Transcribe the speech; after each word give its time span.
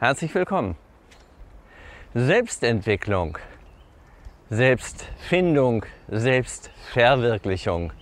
Herzlich 0.00 0.34
willkommen. 0.34 0.74
Selbstentwicklung, 2.14 3.38
Selbstfindung, 4.50 5.86
Selbstverwirklichung. 6.08 7.92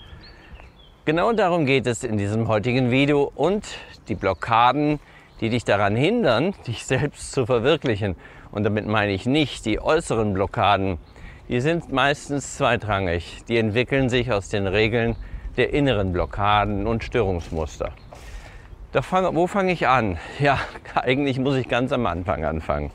Genau 1.05 1.35
darum 1.35 1.67
geht 1.67 1.87
es 1.87 2.03
in 2.03 2.17
diesem 2.17 2.49
heutigen 2.49 2.91
Video 2.91 3.31
und 3.35 3.67
die 4.09 4.15
Blockaden, 4.15 5.01
die 5.43 5.51
dich 5.51 5.65
daran 5.65 5.95
hindern, 5.95 6.55
dich 6.67 6.87
selbst 6.87 7.31
zu 7.31 7.45
verwirklichen. 7.45 8.17
Und 8.53 8.65
damit 8.65 8.87
meine 8.87 9.13
ich 9.13 9.27
nicht 9.27 9.67
die 9.67 9.79
äußeren 9.79 10.33
Blockaden, 10.33 10.97
die 11.51 11.61
sind 11.61 11.93
meistens 11.93 12.57
zweitrangig. 12.57 13.45
Die 13.49 13.59
entwickeln 13.59 14.09
sich 14.09 14.33
aus 14.33 14.49
den 14.49 14.67
Regeln 14.67 15.15
der 15.59 15.75
inneren 15.75 16.15
Blockaden 16.15 16.87
und 16.87 17.05
Störungsmuster. 17.05 17.93
Fang, 19.01 19.35
wo 19.35 19.47
fange 19.47 19.73
ich 19.73 19.89
an? 19.89 20.19
Ja, 20.39 20.59
eigentlich 20.95 21.39
muss 21.39 21.57
ich 21.57 21.69
ganz 21.69 21.93
am 21.93 22.05
Anfang 22.05 22.45
anfangen. 22.45 22.91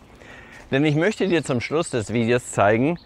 Denn 0.69 0.85
ich 0.85 0.95
möchte 0.95 1.27
dir 1.27 1.43
zum 1.43 1.59
Schluss 1.59 1.89
des 1.89 2.13
Videos 2.13 2.51
zeigen, 2.51 2.99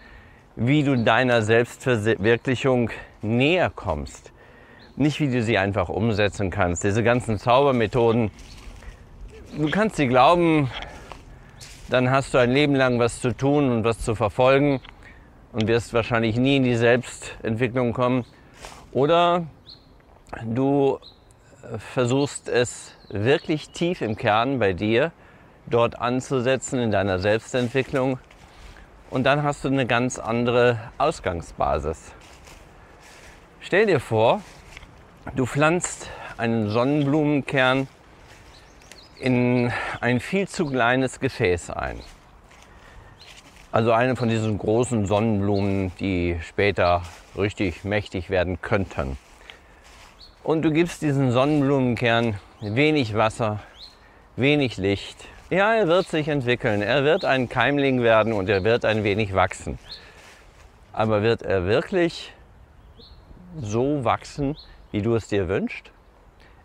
wie 0.58 0.84
du 0.84 0.98
deiner 0.98 1.42
Selbstverwirklichung 1.42 2.90
näher 3.22 3.72
kommst. 3.74 4.34
Nicht, 4.98 5.22
wie 5.22 5.32
du 5.32 5.42
sie 5.42 5.58
einfach 5.58 5.88
umsetzen 5.88 6.50
kannst. 6.50 6.84
Diese 6.84 7.02
ganzen 7.02 7.38
Zaubermethoden, 7.38 8.30
du 9.58 9.70
kannst 9.72 9.96
sie 9.96 10.08
glauben, 10.08 10.70
dann 11.90 12.10
hast 12.12 12.34
du 12.34 12.40
ein 12.40 12.52
Leben 12.52 12.76
lang 12.76 13.00
was 13.00 13.22
zu 13.22 13.32
tun 13.36 13.72
und 13.72 13.84
was 13.86 14.00
zu 14.00 14.16
verfolgen 14.16 14.82
und 15.54 15.68
wirst 15.68 15.94
wahrscheinlich 15.94 16.36
nie 16.36 16.58
in 16.58 16.64
die 16.64 16.76
Selbstentwicklung 16.76 17.94
kommen. 17.94 18.26
Oder 18.92 19.46
du 20.44 21.00
versuchst 21.78 22.50
es 22.50 22.96
wirklich 23.10 23.70
tief 23.70 24.02
im 24.02 24.16
Kern 24.16 24.60
bei 24.60 24.74
dir 24.74 25.12
dort 25.68 26.00
anzusetzen 26.00 26.80
in 26.80 26.92
deiner 26.92 27.20
Selbstentwicklung 27.20 28.20
und 29.10 29.24
dann 29.24 29.44
hast 29.44 29.64
du 29.64 29.68
eine 29.68 29.86
ganz 29.86 30.20
andere 30.20 30.80
Ausgangsbasis. 30.98 32.14
Stell 33.60 33.86
dir 33.86 34.00
vor, 34.00 34.42
du 35.36 35.46
pflanzt 35.46 36.10
einen 36.38 36.70
Sonnenblumenkern 36.70 37.88
in 39.20 39.72
ein 40.00 40.20
viel 40.20 40.48
zu 40.48 40.66
kleines 40.66 41.20
Gefäß 41.20 41.70
ein. 41.70 42.00
Also 43.72 43.92
eine 43.92 44.16
von 44.16 44.28
diesen 44.28 44.58
großen 44.58 45.06
Sonnenblumen, 45.06 45.92
die 46.00 46.40
später 46.42 47.04
richtig 47.38 47.84
mächtig 47.84 48.30
werden 48.30 48.62
könnten 48.62 49.18
und 50.44 50.64
du 50.64 50.72
gibst 50.72 51.02
diesen 51.02 51.32
Sonnenblumenkern 51.32 52.40
wenig 52.62 53.16
Wasser, 53.16 53.60
wenig 54.36 54.78
Licht. 54.78 55.18
Ja, 55.50 55.74
er 55.74 55.88
wird 55.88 56.08
sich 56.08 56.28
entwickeln, 56.28 56.82
er 56.82 57.04
wird 57.04 57.26
ein 57.26 57.50
Keimling 57.50 58.02
werden 58.02 58.34
und 58.34 58.50
er 58.50 58.64
wird 58.64 58.86
ein 58.86 59.04
wenig 59.04 59.34
wachsen. 59.36 59.78
Aber 60.94 61.22
wird 61.22 61.42
er 61.42 61.66
wirklich 61.66 62.34
so 63.60 64.04
wachsen, 64.04 64.58
wie 64.92 65.02
du 65.02 65.16
es 65.16 65.28
dir 65.28 65.48
wünschst? 65.48 65.92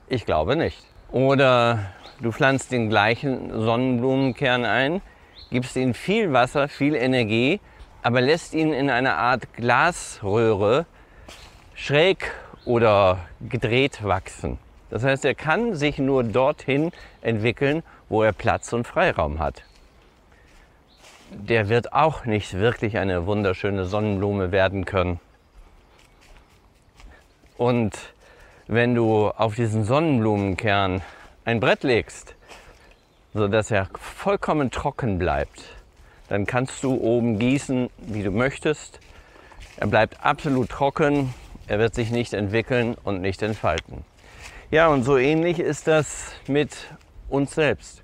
Ich 0.09 0.25
glaube 0.25 0.57
nicht. 0.57 0.85
Oder 1.11 1.91
du 2.21 2.33
pflanzt 2.33 2.73
den 2.73 2.89
gleichen 2.89 3.51
Sonnenblumenkern 3.51 4.65
ein, 4.65 5.03
gibst 5.51 5.77
ihm 5.77 5.95
viel 5.95 6.33
Wasser, 6.33 6.69
viel 6.69 6.95
Energie, 6.95 7.61
aber 8.03 8.21
lässt 8.21 8.55
ihn 8.55 8.73
in 8.73 8.89
einer 8.89 9.17
Art 9.17 9.53
Glasröhre 9.55 10.87
schräg 11.75 12.33
oder 12.67 13.21
gedreht 13.49 14.05
wachsen. 14.05 14.59
Das 14.91 15.03
heißt, 15.03 15.25
er 15.25 15.35
kann 15.35 15.75
sich 15.75 15.99
nur 15.99 16.23
dorthin 16.23 16.93
entwickeln, 17.23 17.83
wo 18.09 18.23
er 18.23 18.33
Platz 18.33 18.73
und 18.73 18.87
Freiraum 18.87 19.39
hat. 19.39 19.65
Der 21.31 21.69
wird 21.69 21.93
auch 21.93 22.25
nicht 22.25 22.55
wirklich 22.55 22.99
eine 22.99 23.27
wunderschöne 23.27 23.85
Sonnenblume 23.85 24.53
werden 24.53 24.85
können. 24.85 25.19
Und 27.57 27.97
wenn 28.69 28.95
du 28.95 29.29
auf 29.29 29.55
diesen 29.55 29.85
Sonnenblumenkern 29.85 31.03
ein 31.45 31.61
Brett 31.61 31.83
legst, 31.83 32.35
sodass 33.35 33.71
er 33.71 33.89
vollkommen 34.01 34.71
trocken 34.71 35.19
bleibt, 35.19 35.65
dann 36.29 36.47
kannst 36.47 36.83
du 36.83 36.95
oben 36.95 37.39
gießen, 37.39 37.91
wie 37.99 38.23
du 38.23 38.31
möchtest. 38.31 39.01
Er 39.79 39.87
bleibt 39.87 40.25
absolut 40.25 40.69
trocken, 40.69 41.35
er 41.67 41.79
wird 41.79 41.95
sich 41.95 42.11
nicht 42.11 42.33
entwickeln 42.33 42.97
und 43.03 43.21
nicht 43.21 43.43
entfalten. 43.43 44.05
Ja, 44.71 44.89
und 44.89 45.05
so 45.05 45.17
ähnlich 45.17 45.61
ist 45.61 45.87
das 45.87 46.33
mit 46.49 46.77
uns 47.29 47.55
selbst. 47.55 48.03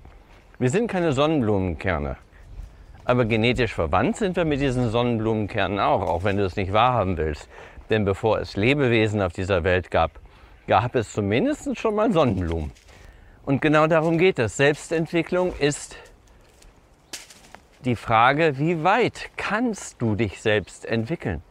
Wir 0.59 0.69
sind 0.69 0.87
keine 0.87 1.13
Sonnenblumenkerne. 1.13 2.17
Aber 3.05 3.25
genetisch 3.25 3.73
verwandt 3.73 4.17
sind 4.17 4.35
wir 4.37 4.45
mit 4.45 4.61
diesen 4.61 4.89
Sonnenblumenkernen 4.89 5.79
auch, 5.79 6.01
auch 6.01 6.23
wenn 6.23 6.37
du 6.37 6.45
es 6.45 6.55
nicht 6.55 6.71
wahrhaben 6.71 7.17
willst. 7.17 7.49
Denn 7.89 8.05
bevor 8.05 8.39
es 8.39 8.55
Lebewesen 8.55 9.21
auf 9.21 9.33
dieser 9.33 9.63
Welt 9.63 9.91
gab, 9.91 10.19
gab 10.67 10.95
es 10.95 11.11
zumindest 11.11 11.77
schon 11.77 11.95
mal 11.95 12.13
Sonnenblumen. 12.13 12.71
Und 13.45 13.61
genau 13.61 13.87
darum 13.87 14.17
geht 14.17 14.39
es. 14.39 14.55
Selbstentwicklung 14.55 15.53
ist 15.59 15.97
die 17.83 17.97
Frage, 17.97 18.57
wie 18.57 18.85
weit 18.85 19.31
kannst 19.35 20.01
du 20.01 20.15
dich 20.15 20.41
selbst 20.41 20.85
entwickeln? 20.85 21.43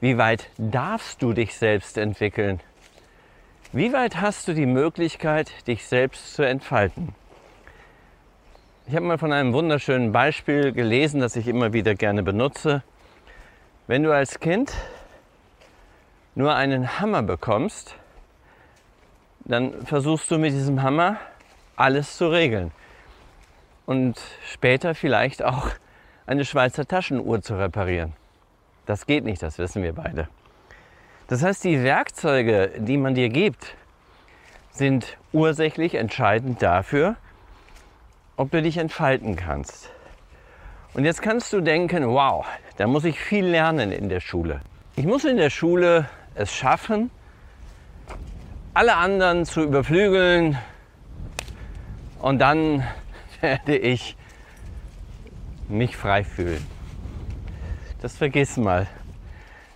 Wie 0.00 0.16
weit 0.16 0.48
darfst 0.58 1.22
du 1.22 1.32
dich 1.32 1.56
selbst 1.56 1.98
entwickeln? 1.98 2.60
Wie 3.72 3.92
weit 3.92 4.20
hast 4.20 4.46
du 4.46 4.54
die 4.54 4.64
Möglichkeit, 4.64 5.66
dich 5.66 5.86
selbst 5.86 6.34
zu 6.34 6.44
entfalten? 6.44 7.16
Ich 8.86 8.94
habe 8.94 9.04
mal 9.04 9.18
von 9.18 9.32
einem 9.32 9.52
wunderschönen 9.52 10.12
Beispiel 10.12 10.72
gelesen, 10.72 11.20
das 11.20 11.34
ich 11.34 11.48
immer 11.48 11.72
wieder 11.72 11.96
gerne 11.96 12.22
benutze. 12.22 12.84
Wenn 13.88 14.04
du 14.04 14.14
als 14.14 14.38
Kind 14.38 14.72
nur 16.36 16.54
einen 16.54 17.00
Hammer 17.00 17.22
bekommst, 17.22 17.96
dann 19.40 19.84
versuchst 19.84 20.30
du 20.30 20.38
mit 20.38 20.52
diesem 20.52 20.80
Hammer 20.80 21.16
alles 21.74 22.16
zu 22.16 22.28
regeln. 22.28 22.70
Und 23.84 24.20
später 24.46 24.94
vielleicht 24.94 25.42
auch 25.42 25.70
eine 26.24 26.44
Schweizer 26.44 26.86
Taschenuhr 26.86 27.42
zu 27.42 27.58
reparieren. 27.58 28.12
Das 28.88 29.04
geht 29.04 29.24
nicht, 29.24 29.42
das 29.42 29.58
wissen 29.58 29.82
wir 29.82 29.92
beide. 29.92 30.28
Das 31.26 31.42
heißt, 31.42 31.62
die 31.62 31.82
Werkzeuge, 31.82 32.70
die 32.78 32.96
man 32.96 33.14
dir 33.14 33.28
gibt, 33.28 33.76
sind 34.70 35.18
ursächlich 35.30 35.94
entscheidend 35.94 36.62
dafür, 36.62 37.16
ob 38.38 38.50
du 38.50 38.62
dich 38.62 38.78
entfalten 38.78 39.36
kannst. 39.36 39.90
Und 40.94 41.04
jetzt 41.04 41.20
kannst 41.20 41.52
du 41.52 41.60
denken, 41.60 42.08
wow, 42.08 42.46
da 42.78 42.86
muss 42.86 43.04
ich 43.04 43.20
viel 43.20 43.44
lernen 43.44 43.92
in 43.92 44.08
der 44.08 44.20
Schule. 44.20 44.62
Ich 44.96 45.04
muss 45.04 45.26
in 45.26 45.36
der 45.36 45.50
Schule 45.50 46.08
es 46.34 46.50
schaffen, 46.54 47.10
alle 48.72 48.96
anderen 48.96 49.44
zu 49.44 49.64
überflügeln 49.64 50.56
und 52.20 52.38
dann 52.38 52.84
werde 53.42 53.76
ich 53.76 54.16
mich 55.68 55.94
frei 55.94 56.24
fühlen 56.24 56.77
das 58.00 58.16
vergiss 58.16 58.56
mal. 58.56 58.86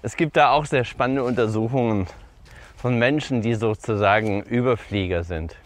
Es 0.02 0.16
gibt 0.16 0.36
da 0.36 0.50
auch 0.50 0.64
sehr 0.66 0.84
spannende 0.84 1.24
Untersuchungen 1.24 2.06
von 2.76 2.98
Menschen, 2.98 3.42
die 3.42 3.54
sozusagen 3.54 4.42
Überflieger 4.42 5.24
sind 5.24 5.56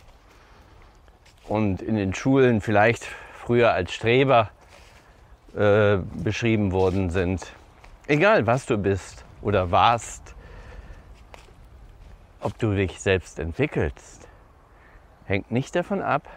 und 1.49 1.83
in 1.83 1.97
den 1.97 2.15
Schulen 2.15 2.61
vielleicht 2.61 3.05
früher 3.05 3.73
als 3.73 3.93
Streber 3.93 4.51
äh, 5.57 5.99
beschrieben 6.23 6.73
worden 6.73 7.11
sind. 7.11 7.53
Egal 8.07 8.47
was 8.47 8.67
du 8.67 8.77
bist 8.77 9.25
oder 9.43 9.71
warst, 9.71 10.35
ob 12.41 12.59
du 12.59 12.75
dich 12.75 13.01
selbst 13.01 13.39
entwickelst, 13.39 14.29
hängt 15.25 15.51
nicht 15.51 15.75
davon 15.75 16.03
ab, 16.03 16.29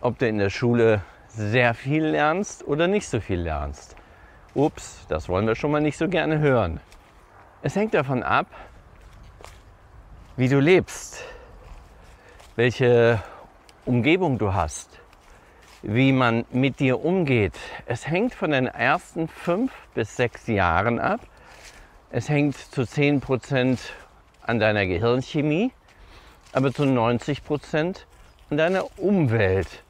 ob 0.00 0.18
du 0.18 0.26
in 0.26 0.38
der 0.38 0.50
Schule 0.50 1.02
sehr 1.28 1.74
viel 1.74 2.04
lernst 2.04 2.66
oder 2.66 2.88
nicht 2.88 3.08
so 3.08 3.20
viel 3.20 3.40
lernst. 3.40 3.96
Ups, 4.54 5.06
das 5.08 5.28
wollen 5.28 5.46
wir 5.46 5.54
schon 5.54 5.70
mal 5.70 5.80
nicht 5.80 5.96
so 5.96 6.08
gerne 6.08 6.38
hören. 6.38 6.80
Es 7.62 7.74
hängt 7.74 7.94
davon 7.94 8.22
ab, 8.22 8.46
wie 10.36 10.48
du 10.48 10.60
lebst, 10.60 11.24
welche 12.56 13.22
Umgebung 13.86 14.36
du 14.36 14.52
hast, 14.52 15.00
wie 15.82 16.12
man 16.12 16.44
mit 16.50 16.80
dir 16.80 17.02
umgeht. 17.02 17.54
Es 17.86 18.06
hängt 18.06 18.34
von 18.34 18.50
den 18.50 18.66
ersten 18.66 19.26
fünf 19.26 19.72
bis 19.94 20.16
sechs 20.16 20.46
Jahren 20.46 20.98
ab. 20.98 21.20
Es 22.10 22.28
hängt 22.28 22.56
zu 22.56 22.84
10 22.84 23.20
Prozent 23.20 23.80
an 24.42 24.58
deiner 24.58 24.84
Gehirnchemie, 24.84 25.72
aber 26.52 26.74
zu 26.74 26.84
90 26.84 27.42
Prozent 27.42 28.06
an 28.50 28.58
deiner 28.58 28.98
Umwelt. 28.98 29.82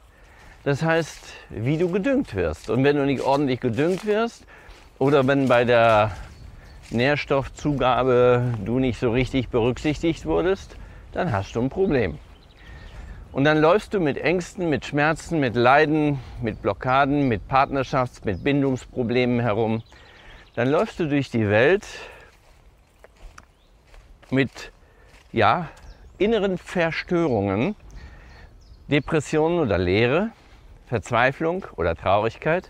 Das 0.63 0.81
heißt, 0.81 1.33
wie 1.49 1.77
du 1.77 1.89
gedüngt 1.89 2.35
wirst. 2.35 2.69
Und 2.69 2.83
wenn 2.85 2.95
du 2.95 3.05
nicht 3.05 3.21
ordentlich 3.21 3.59
gedüngt 3.59 4.05
wirst 4.05 4.45
oder 4.97 5.27
wenn 5.27 5.49
bei 5.49 5.65
der 5.65 6.11
Nährstoffzugabe 6.89 8.53
du 8.63 8.79
nicht 8.79 8.97
so 8.97 9.11
richtig 9.11 9.49
berücksichtigt 9.49 10.25
wurdest, 10.25 10.77
dann 11.11 11.33
hast 11.33 11.55
du 11.55 11.61
ein 11.61 11.69
Problem. 11.69 12.17
Und 13.33 13.43
dann 13.43 13.57
läufst 13.57 13.93
du 13.93 13.99
mit 13.99 14.17
Ängsten, 14.17 14.69
mit 14.69 14.85
Schmerzen, 14.85 15.39
mit 15.39 15.55
Leiden, 15.55 16.19
mit 16.41 16.61
Blockaden, 16.61 17.27
mit 17.27 17.41
Partnerschafts-, 17.49 18.23
mit 18.23 18.43
Bindungsproblemen 18.43 19.39
herum. 19.39 19.83
Dann 20.55 20.69
läufst 20.69 20.99
du 20.99 21.09
durch 21.09 21.29
die 21.31 21.49
Welt 21.49 21.85
mit 24.29 24.71
ja, 25.31 25.67
inneren 26.19 26.57
Verstörungen, 26.57 27.75
Depressionen 28.87 29.59
oder 29.59 29.77
Leere, 29.77 30.29
Verzweiflung 30.93 31.65
oder 31.75 31.95
Traurigkeit 31.95 32.69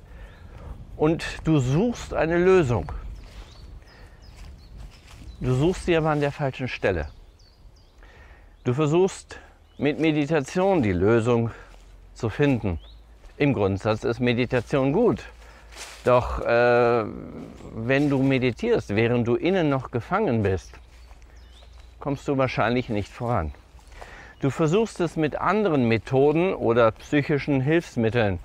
und 0.96 1.26
du 1.44 1.60
suchst 1.60 2.14
eine 2.14 2.38
Lösung. 2.38 2.90
Du 5.42 5.54
suchst 5.54 5.88
sie 5.88 5.98
aber 5.98 6.12
an 6.12 6.22
der 6.22 6.32
falschen 6.32 6.70
Stelle. 6.70 7.10
Du 8.64 8.74
versuchst 8.74 9.40
mit 9.78 10.00
Meditation 10.00 10.82
die 10.82 10.94
Lösung 10.94 11.52
zu 12.14 12.30
finden. 12.30 12.80
Im 13.36 13.54
Grundsatz 13.54 14.06
ist 14.06 14.22
Meditation 14.22 14.94
gut. 14.94 15.26
Doch 16.06 16.40
äh, 16.40 17.04
wenn 17.76 18.10
du 18.10 18.24
meditierst, 18.24 18.96
während 18.96 19.28
du 19.28 19.36
innen 19.36 19.68
noch 19.68 19.92
gefangen 19.92 20.44
bist, 20.44 20.72
kommst 22.00 22.26
du 22.30 22.38
wahrscheinlich 22.38 22.88
nicht 22.88 23.12
voran. 23.12 23.52
Du 24.44 24.50
versuchst 24.50 25.00
es 25.00 25.16
mit 25.16 25.38
anderen 25.38 25.88
Methoden 25.88 26.54
oder 26.54 26.92
psychischen 26.92 27.62
Hilfsmitteln. 27.62 28.40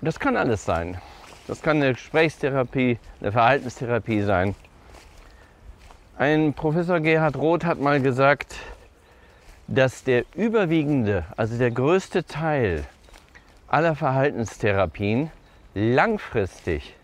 Das 0.00 0.18
kann 0.18 0.36
alles 0.36 0.64
sein. 0.64 1.00
Das 1.46 1.62
kann 1.62 1.76
eine 1.76 1.92
Gesprächstherapie, 1.92 2.98
eine 3.20 3.30
Verhaltenstherapie 3.30 4.22
sein. 4.22 4.56
Ein 6.18 6.54
Professor 6.54 6.98
Gerhard 6.98 7.36
Roth 7.36 7.64
hat 7.64 7.78
mal 7.78 8.02
gesagt, 8.02 8.56
dass 9.68 10.02
der 10.02 10.24
überwiegende, 10.34 11.24
also 11.36 11.56
der 11.56 11.70
größte 11.70 12.24
Teil 12.24 12.82
aller 13.68 13.94
Verhaltenstherapien 13.94 15.30
langfristig 15.72 16.96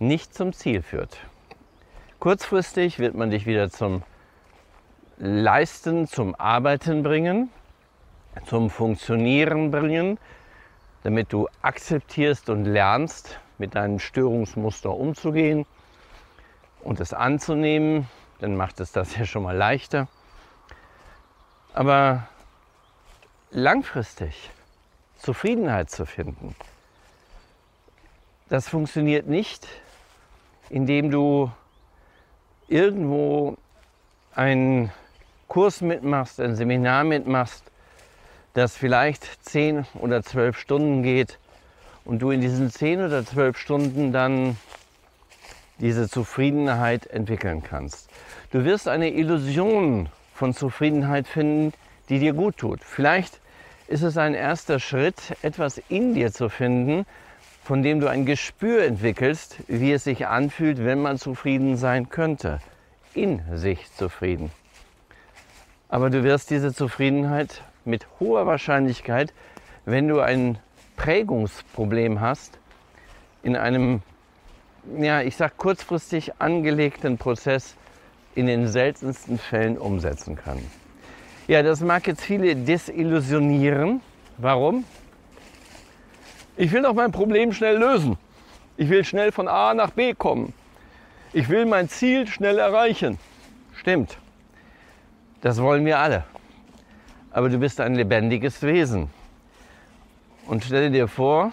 nicht 0.00 0.34
zum 0.34 0.52
Ziel 0.52 0.82
führt. 0.82 1.16
Kurzfristig 2.18 2.98
wird 2.98 3.14
man 3.14 3.30
dich 3.30 3.46
wieder 3.46 3.70
zum 3.70 4.02
Leisten, 5.18 6.06
zum 6.06 6.34
Arbeiten 6.34 7.02
bringen, 7.02 7.50
zum 8.46 8.70
Funktionieren 8.70 9.70
bringen, 9.70 10.18
damit 11.02 11.32
du 11.32 11.48
akzeptierst 11.62 12.50
und 12.50 12.64
lernst, 12.64 13.38
mit 13.58 13.74
deinem 13.74 13.98
Störungsmuster 13.98 14.90
umzugehen 14.90 15.64
und 16.82 17.00
es 17.00 17.12
anzunehmen, 17.12 18.08
dann 18.40 18.56
macht 18.56 18.80
es 18.80 18.92
das 18.92 19.16
ja 19.18 19.24
schon 19.24 19.44
mal 19.44 19.56
leichter. 19.56 20.08
Aber 21.72 22.28
langfristig 23.50 24.50
Zufriedenheit 25.16 25.90
zu 25.90 26.06
finden, 26.06 26.54
das 28.48 28.68
funktioniert 28.68 29.26
nicht, 29.26 29.66
indem 30.68 31.10
du 31.10 31.50
irgendwo 32.68 33.56
einen 34.34 34.92
Kurs 35.48 35.80
mitmachst, 35.80 36.40
ein 36.40 36.56
Seminar 36.56 37.04
mitmachst, 37.04 37.64
das 38.54 38.76
vielleicht 38.76 39.44
zehn 39.44 39.86
oder 39.94 40.22
zwölf 40.22 40.58
Stunden 40.58 41.02
geht 41.02 41.38
und 42.04 42.20
du 42.20 42.30
in 42.30 42.40
diesen 42.40 42.70
zehn 42.70 43.04
oder 43.04 43.24
zwölf 43.24 43.58
Stunden 43.58 44.12
dann 44.12 44.56
diese 45.78 46.08
Zufriedenheit 46.08 47.06
entwickeln 47.06 47.62
kannst. 47.62 48.08
Du 48.50 48.64
wirst 48.64 48.88
eine 48.88 49.10
Illusion 49.10 50.08
von 50.34 50.54
Zufriedenheit 50.54 51.26
finden, 51.26 51.72
die 52.08 52.18
dir 52.18 52.32
gut 52.32 52.58
tut. 52.58 52.82
Vielleicht 52.82 53.40
ist 53.88 54.02
es 54.02 54.16
ein 54.16 54.34
erster 54.34 54.78
Schritt, 54.78 55.36
etwas 55.42 55.80
in 55.88 56.14
dir 56.14 56.32
zu 56.32 56.48
finden, 56.48 57.06
von 57.64 57.82
dem 57.82 58.00
du 58.00 58.08
ein 58.08 58.26
Gespür 58.26 58.84
entwickelst, 58.84 59.56
wie 59.66 59.92
es 59.92 60.04
sich 60.04 60.26
anfühlt, 60.26 60.84
wenn 60.84 61.00
man 61.00 61.18
zufrieden 61.18 61.76
sein 61.76 62.10
könnte. 62.10 62.60
In 63.14 63.42
sich 63.56 63.92
zufrieden. 63.94 64.50
Aber 65.94 66.10
du 66.10 66.24
wirst 66.24 66.50
diese 66.50 66.74
Zufriedenheit 66.74 67.62
mit 67.84 68.04
hoher 68.18 68.48
Wahrscheinlichkeit, 68.48 69.32
wenn 69.84 70.08
du 70.08 70.18
ein 70.18 70.58
Prägungsproblem 70.96 72.20
hast, 72.20 72.58
in 73.44 73.54
einem, 73.54 74.02
ja, 74.98 75.22
ich 75.22 75.36
sag 75.36 75.56
kurzfristig 75.56 76.32
angelegten 76.40 77.16
Prozess 77.16 77.76
in 78.34 78.48
den 78.48 78.66
seltensten 78.66 79.38
Fällen 79.38 79.78
umsetzen 79.78 80.34
kann. 80.34 80.58
Ja, 81.46 81.62
das 81.62 81.78
mag 81.80 82.08
jetzt 82.08 82.22
viele 82.22 82.56
desillusionieren. 82.56 84.00
Warum? 84.38 84.84
Ich 86.56 86.72
will 86.72 86.82
doch 86.82 86.94
mein 86.94 87.12
Problem 87.12 87.52
schnell 87.52 87.78
lösen. 87.78 88.18
Ich 88.76 88.88
will 88.88 89.04
schnell 89.04 89.30
von 89.30 89.46
A 89.46 89.72
nach 89.74 89.90
B 89.90 90.12
kommen. 90.12 90.54
Ich 91.32 91.48
will 91.48 91.66
mein 91.66 91.88
Ziel 91.88 92.26
schnell 92.26 92.58
erreichen. 92.58 93.16
Stimmt. 93.76 94.18
Das 95.44 95.60
wollen 95.60 95.84
wir 95.84 95.98
alle. 95.98 96.24
Aber 97.30 97.50
du 97.50 97.58
bist 97.58 97.78
ein 97.78 97.94
lebendiges 97.94 98.62
Wesen. 98.62 99.10
Und 100.46 100.64
stell 100.64 100.90
dir 100.90 101.06
vor, 101.06 101.52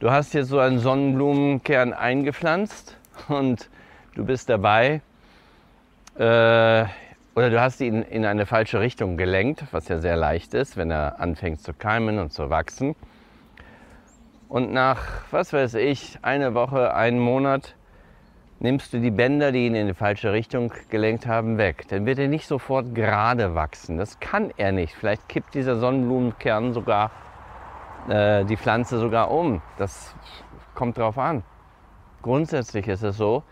du 0.00 0.10
hast 0.10 0.34
jetzt 0.34 0.48
so 0.48 0.58
einen 0.58 0.80
Sonnenblumenkern 0.80 1.94
eingepflanzt 1.94 2.98
und 3.28 3.70
du 4.14 4.26
bist 4.26 4.50
dabei, 4.50 5.00
äh, 6.16 6.84
oder 7.34 7.48
du 7.48 7.58
hast 7.58 7.80
ihn 7.80 8.02
in 8.02 8.26
eine 8.26 8.44
falsche 8.44 8.80
Richtung 8.80 9.16
gelenkt, 9.16 9.64
was 9.70 9.88
ja 9.88 9.98
sehr 9.98 10.16
leicht 10.16 10.52
ist, 10.52 10.76
wenn 10.76 10.90
er 10.90 11.20
anfängt 11.20 11.62
zu 11.62 11.72
keimen 11.72 12.18
und 12.18 12.34
zu 12.34 12.50
wachsen. 12.50 12.94
Und 14.50 14.74
nach, 14.74 15.00
was 15.30 15.54
weiß 15.54 15.72
ich, 15.76 16.18
eine 16.20 16.52
Woche, 16.52 16.92
einen 16.94 17.18
Monat 17.18 17.76
nimmst 18.64 18.94
du 18.94 18.98
die 18.98 19.10
Bänder, 19.10 19.52
die 19.52 19.66
ihn 19.66 19.74
in 19.74 19.88
die 19.88 19.94
falsche 19.94 20.32
Richtung 20.32 20.72
gelenkt 20.88 21.26
haben, 21.26 21.58
weg. 21.58 21.86
Dann 21.88 22.06
wird 22.06 22.18
er 22.18 22.28
nicht 22.28 22.48
sofort 22.48 22.94
gerade 22.94 23.54
wachsen. 23.54 23.98
Das 23.98 24.18
kann 24.20 24.52
er 24.56 24.72
nicht. 24.72 24.94
Vielleicht 24.94 25.28
kippt 25.28 25.54
dieser 25.54 25.76
Sonnenblumenkern 25.76 26.72
sogar 26.72 27.10
äh, 28.08 28.42
die 28.46 28.56
Pflanze 28.56 28.98
sogar 28.98 29.30
um. 29.30 29.60
Das 29.76 30.16
kommt 30.74 30.96
drauf 30.96 31.18
an. 31.18 31.44
Grundsätzlich 32.22 32.88
ist 32.88 33.02
es 33.02 33.18
so, 33.18 33.42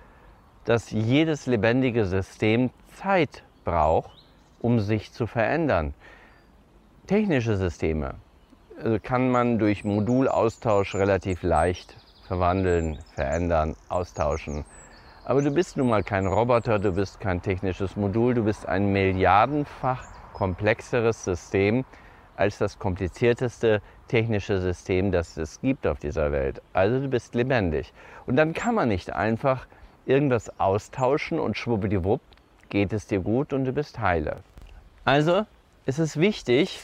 dass 0.65 0.91
jedes 0.91 1.45
lebendige 1.47 2.07
System 2.07 2.71
Zeit 2.95 3.45
braucht, 3.67 4.25
um 4.61 4.81
sich 4.81 5.13
zu 5.13 5.27
verändern. 5.27 5.93
Technische 7.07 7.59
Systeme 7.59 8.15
also 8.83 8.99
kann 8.99 9.31
man 9.31 9.59
durch 9.59 9.85
Modulaustausch 9.85 10.95
relativ 10.95 11.43
leicht 11.43 11.97
verwandeln, 12.27 12.99
verändern, 13.15 13.77
austauschen. 13.91 14.65
Aber 15.25 15.41
du 15.41 15.53
bist 15.53 15.77
nun 15.77 15.89
mal 15.89 16.03
kein 16.03 16.27
Roboter, 16.27 16.81
du 16.81 16.93
bist 16.93 17.21
kein 17.21 17.41
technisches 17.41 17.95
Modul, 17.95 18.35
du 18.35 18.43
bist 18.43 18.67
ein 18.67 18.93
milliardenfach 18.93 20.05
komplexeres 20.33 21.25
System 21.25 21.85
als 22.35 22.59
das 22.59 22.81
komplizierteste 22.81 23.83
technische 24.09 24.61
System, 24.61 25.13
das 25.13 25.37
es 25.37 25.61
gibt 25.61 25.87
auf 25.87 26.01
dieser 26.01 26.33
Welt. 26.33 26.61
Also 26.73 26.99
du 26.99 27.09
bist 27.09 27.37
lebendig. 27.37 27.93
Und 28.27 28.35
dann 28.35 28.53
kann 28.53 28.75
man 28.75 28.89
nicht 28.89 29.13
einfach 29.13 29.69
irgendwas 30.07 30.59
austauschen 30.59 31.39
und 31.39 31.57
schwuppdiwupp 31.57 32.21
geht 32.69 32.93
es 32.93 33.07
dir 33.07 33.21
gut 33.21 33.53
und 33.53 33.65
du 33.65 33.73
bist 33.73 34.01
heile. 34.01 34.39
Also 35.05 35.47
ist 35.87 36.01
es 36.01 36.17
wichtig, 36.17 36.81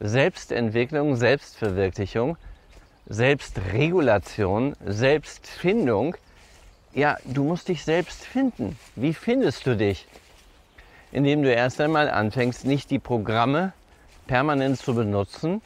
Selbstentwicklung, 0.00 1.16
Selbstverwirklichung, 1.16 2.38
Selbstregulation, 3.06 4.76
Selbstfindung. 4.82 6.16
Ja, 6.94 7.16
du 7.24 7.44
musst 7.44 7.68
dich 7.68 7.84
selbst 7.84 8.22
finden. 8.24 8.78
Wie 8.96 9.14
findest 9.14 9.66
du 9.66 9.76
dich? 9.76 10.06
Indem 11.10 11.42
du 11.42 11.50
erst 11.50 11.80
einmal 11.80 12.10
anfängst, 12.10 12.66
nicht 12.66 12.90
die 12.90 12.98
Programme 12.98 13.72
permanent 14.26 14.78
zu 14.78 14.94
benutzen, 14.94 15.62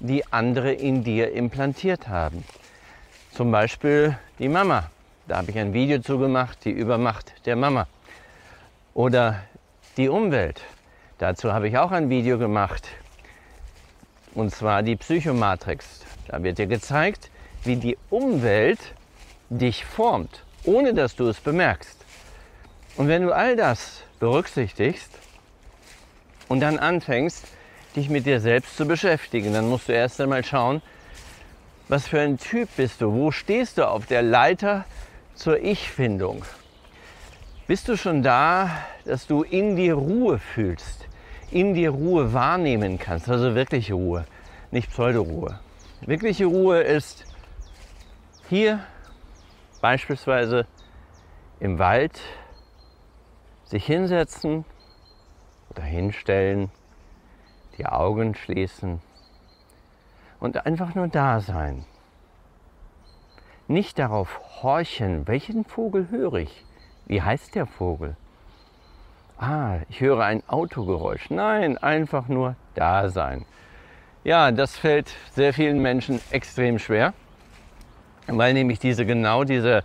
die 0.00 0.24
andere 0.32 0.72
in 0.72 1.04
dir 1.04 1.32
implantiert 1.32 2.08
haben. 2.08 2.44
Zum 3.32 3.50
Beispiel 3.50 4.16
die 4.38 4.48
Mama. 4.48 4.90
Da 5.28 5.36
habe 5.36 5.50
ich 5.50 5.58
ein 5.58 5.74
Video 5.74 6.00
zu 6.00 6.18
gemacht, 6.18 6.58
die 6.64 6.70
Übermacht 6.70 7.46
der 7.46 7.56
Mama. 7.56 7.86
Oder 8.94 9.42
die 9.98 10.08
Umwelt. 10.08 10.62
Dazu 11.18 11.52
habe 11.52 11.68
ich 11.68 11.76
auch 11.76 11.90
ein 11.90 12.08
Video 12.08 12.38
gemacht. 12.38 12.88
Und 14.34 14.50
zwar 14.50 14.82
die 14.82 14.96
Psychomatrix. 14.96 16.00
Da 16.28 16.42
wird 16.42 16.56
dir 16.56 16.66
gezeigt, 16.66 17.30
wie 17.64 17.76
die 17.76 17.98
Umwelt 18.08 18.80
dich 19.50 19.84
formt, 19.84 20.43
ohne 20.64 20.94
dass 20.94 21.16
du 21.16 21.28
es 21.28 21.40
bemerkst. 21.40 21.98
Und 22.96 23.08
wenn 23.08 23.22
du 23.22 23.32
all 23.32 23.56
das 23.56 24.02
berücksichtigst 24.20 25.10
und 26.48 26.60
dann 26.60 26.78
anfängst, 26.78 27.44
dich 27.96 28.08
mit 28.08 28.26
dir 28.26 28.40
selbst 28.40 28.76
zu 28.76 28.86
beschäftigen, 28.86 29.52
dann 29.52 29.68
musst 29.68 29.88
du 29.88 29.92
erst 29.92 30.20
einmal 30.20 30.44
schauen, 30.44 30.82
was 31.88 32.06
für 32.06 32.20
ein 32.20 32.38
Typ 32.38 32.68
bist 32.76 33.00
du? 33.00 33.12
Wo 33.12 33.30
stehst 33.30 33.78
du 33.78 33.86
auf 33.88 34.06
der 34.06 34.22
Leiter 34.22 34.84
zur 35.34 35.60
Ich-Findung? 35.60 36.44
Bist 37.66 37.88
du 37.88 37.96
schon 37.96 38.22
da, 38.22 38.70
dass 39.04 39.26
du 39.26 39.42
in 39.42 39.76
dir 39.76 39.94
Ruhe 39.94 40.38
fühlst, 40.38 41.06
in 41.50 41.74
dir 41.74 41.90
Ruhe 41.90 42.32
wahrnehmen 42.32 42.98
kannst, 42.98 43.28
also 43.28 43.54
wirkliche 43.54 43.94
Ruhe, 43.94 44.24
nicht 44.70 44.90
Pseudoruhe. 44.90 45.60
Wirkliche 46.00 46.46
Ruhe 46.46 46.80
ist 46.80 47.24
hier 48.48 48.80
beispielsweise 49.84 50.66
im 51.60 51.78
Wald 51.78 52.18
sich 53.64 53.84
hinsetzen 53.84 54.64
oder 55.68 55.82
hinstellen, 55.82 56.70
die 57.76 57.84
Augen 57.84 58.34
schließen 58.34 59.02
und 60.40 60.64
einfach 60.64 60.94
nur 60.94 61.08
da 61.08 61.40
sein. 61.40 61.84
Nicht 63.68 63.98
darauf 63.98 64.62
horchen, 64.62 65.28
welchen 65.28 65.66
Vogel 65.66 66.08
höre 66.08 66.36
ich? 66.36 66.64
Wie 67.04 67.20
heißt 67.20 67.54
der 67.54 67.66
Vogel? 67.66 68.16
Ah, 69.36 69.80
ich 69.90 70.00
höre 70.00 70.24
ein 70.24 70.42
Autogeräusch. 70.48 71.28
Nein, 71.28 71.76
einfach 71.76 72.28
nur 72.28 72.56
da 72.74 73.10
sein. 73.10 73.44
Ja, 74.22 74.50
das 74.50 74.78
fällt 74.78 75.14
sehr 75.32 75.52
vielen 75.52 75.82
Menschen 75.82 76.22
extrem 76.30 76.78
schwer, 76.78 77.12
weil 78.26 78.54
nämlich 78.54 78.78
diese 78.78 79.06
genau 79.06 79.44
diese, 79.44 79.82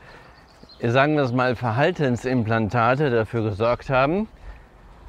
sagen 0.81 1.15
wir 1.15 1.23
es 1.23 1.31
mal, 1.31 1.55
Verhaltensimplantate 1.55 3.09
dafür 3.09 3.43
gesorgt 3.43 3.89
haben, 3.89 4.27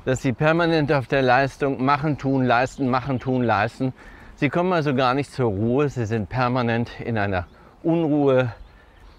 dass 0.04 0.22
sie 0.22 0.32
permanent 0.32 0.92
auf 0.92 1.06
der 1.06 1.22
Leistung 1.22 1.84
machen, 1.84 2.18
tun, 2.18 2.44
leisten, 2.44 2.88
machen, 2.88 3.20
tun, 3.20 3.42
leisten. 3.42 3.92
Sie 4.36 4.48
kommen 4.48 4.72
also 4.72 4.94
gar 4.94 5.14
nicht 5.14 5.30
zur 5.32 5.50
Ruhe, 5.50 5.88
sie 5.88 6.06
sind 6.06 6.28
permanent 6.28 7.00
in 7.00 7.18
einer 7.18 7.46
Unruhe, 7.82 8.52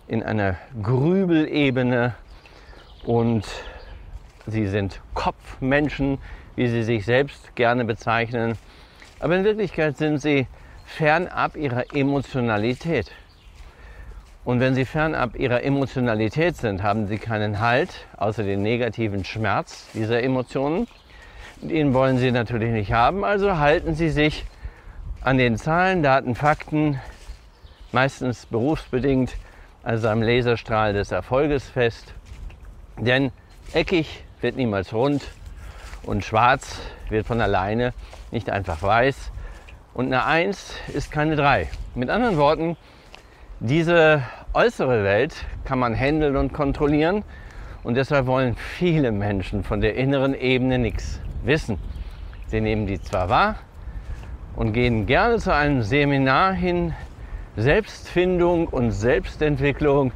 in 0.07 0.23
einer 0.23 0.55
Grübelebene 0.81 2.15
und 3.05 3.45
sie 4.47 4.67
sind 4.67 4.99
Kopfmenschen, 5.13 6.17
wie 6.55 6.67
sie 6.67 6.83
sich 6.83 7.05
selbst 7.05 7.55
gerne 7.55 7.85
bezeichnen. 7.85 8.57
Aber 9.19 9.35
in 9.35 9.43
Wirklichkeit 9.43 9.97
sind 9.97 10.17
sie 10.17 10.47
fernab 10.85 11.55
ihrer 11.55 11.95
Emotionalität. 11.95 13.11
Und 14.43 14.59
wenn 14.59 14.73
sie 14.73 14.85
fernab 14.85 15.35
ihrer 15.35 15.63
Emotionalität 15.63 16.57
sind, 16.57 16.81
haben 16.81 17.07
sie 17.07 17.19
keinen 17.19 17.59
Halt, 17.59 18.07
außer 18.17 18.43
den 18.43 18.63
negativen 18.63 19.23
Schmerz 19.23 19.87
dieser 19.93 20.23
Emotionen. 20.23 20.87
Den 21.61 21.93
wollen 21.93 22.17
sie 22.17 22.31
natürlich 22.31 22.71
nicht 22.71 22.91
haben, 22.91 23.23
also 23.23 23.57
halten 23.57 23.93
sie 23.93 24.09
sich 24.09 24.45
an 25.21 25.37
den 25.37 25.57
Zahlen, 25.57 26.01
Daten, 26.01 26.33
Fakten, 26.33 26.99
meistens 27.91 28.47
berufsbedingt, 28.47 29.35
also 29.83 30.09
am 30.09 30.23
Laserstrahl 30.23 30.93
des 30.93 31.11
Erfolges 31.11 31.69
fest. 31.69 32.15
Denn 32.97 33.31
eckig 33.73 34.23
wird 34.41 34.55
niemals 34.55 34.91
rund 34.91 35.21
und 36.01 36.25
schwarz 36.25 36.79
wird 37.09 37.27
von 37.27 37.41
alleine 37.41 37.93
nicht 38.31 38.49
einfach 38.49 38.81
weiß. 38.81 39.31
Und 39.93 40.07
eine 40.07 40.25
1 40.25 40.73
ist 40.93 41.11
keine 41.11 41.35
3. 41.35 41.69
Mit 41.93 42.09
anderen 42.09 42.37
Worten, 42.37 42.75
diese 43.63 44.23
äußere 44.53 45.03
Welt 45.03 45.35
kann 45.65 45.77
man 45.77 45.93
handeln 45.93 46.35
und 46.35 46.51
kontrollieren 46.51 47.23
und 47.83 47.93
deshalb 47.93 48.25
wollen 48.25 48.55
viele 48.55 49.11
Menschen 49.11 49.63
von 49.63 49.81
der 49.81 49.95
inneren 49.95 50.33
Ebene 50.33 50.79
nichts 50.79 51.21
wissen. 51.43 51.77
Sie 52.47 52.59
nehmen 52.59 52.87
die 52.87 52.99
zwar 52.99 53.29
wahr 53.29 53.55
und 54.55 54.73
gehen 54.73 55.05
gerne 55.05 55.37
zu 55.37 55.53
einem 55.53 55.83
Seminar 55.83 56.53
hin, 56.53 56.95
Selbstfindung 57.55 58.67
und 58.67 58.89
Selbstentwicklung, 58.93 60.11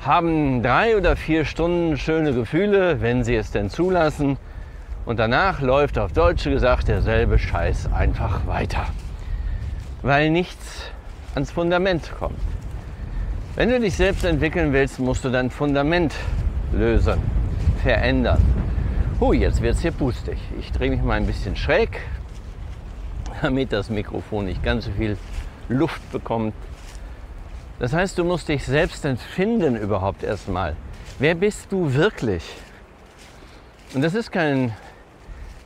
haben 0.00 0.62
drei 0.62 0.96
oder 0.96 1.16
vier 1.16 1.44
Stunden 1.44 1.96
schöne 1.96 2.32
Gefühle, 2.32 3.00
wenn 3.00 3.24
sie 3.24 3.34
es 3.34 3.50
denn 3.50 3.70
zulassen 3.70 4.36
und 5.04 5.18
danach 5.18 5.60
läuft 5.60 5.98
auf 5.98 6.12
Deutsch 6.12 6.44
gesagt 6.44 6.86
derselbe 6.86 7.40
Scheiß 7.40 7.92
einfach 7.92 8.46
weiter. 8.46 8.86
Weil 10.02 10.30
nichts 10.30 10.92
ans 11.34 11.50
Fundament 11.50 12.10
kommt. 12.18 12.38
Wenn 13.54 13.70
du 13.70 13.80
dich 13.80 13.96
selbst 13.96 14.24
entwickeln 14.24 14.72
willst, 14.72 14.98
musst 14.98 15.24
du 15.24 15.30
dein 15.30 15.50
Fundament 15.50 16.14
lösen, 16.72 17.20
verändern. 17.82 18.40
Hui, 19.20 19.38
jetzt 19.38 19.62
wird 19.62 19.74
es 19.74 19.82
hier 19.82 19.90
pustig. 19.90 20.38
Ich 20.60 20.70
drehe 20.70 20.90
mich 20.90 21.02
mal 21.02 21.14
ein 21.14 21.26
bisschen 21.26 21.56
schräg, 21.56 22.00
damit 23.42 23.72
das 23.72 23.90
Mikrofon 23.90 24.46
nicht 24.46 24.62
ganz 24.62 24.84
so 24.84 24.92
viel 24.92 25.16
Luft 25.68 26.12
bekommt. 26.12 26.54
Das 27.80 27.92
heißt, 27.92 28.18
du 28.18 28.24
musst 28.24 28.48
dich 28.48 28.64
selbst 28.64 29.04
empfinden 29.04 29.76
überhaupt 29.76 30.22
erstmal. 30.22 30.76
Wer 31.18 31.34
bist 31.34 31.70
du 31.70 31.94
wirklich? 31.94 32.44
Und 33.94 34.02
das 34.02 34.14
ist 34.14 34.30
kein 34.30 34.72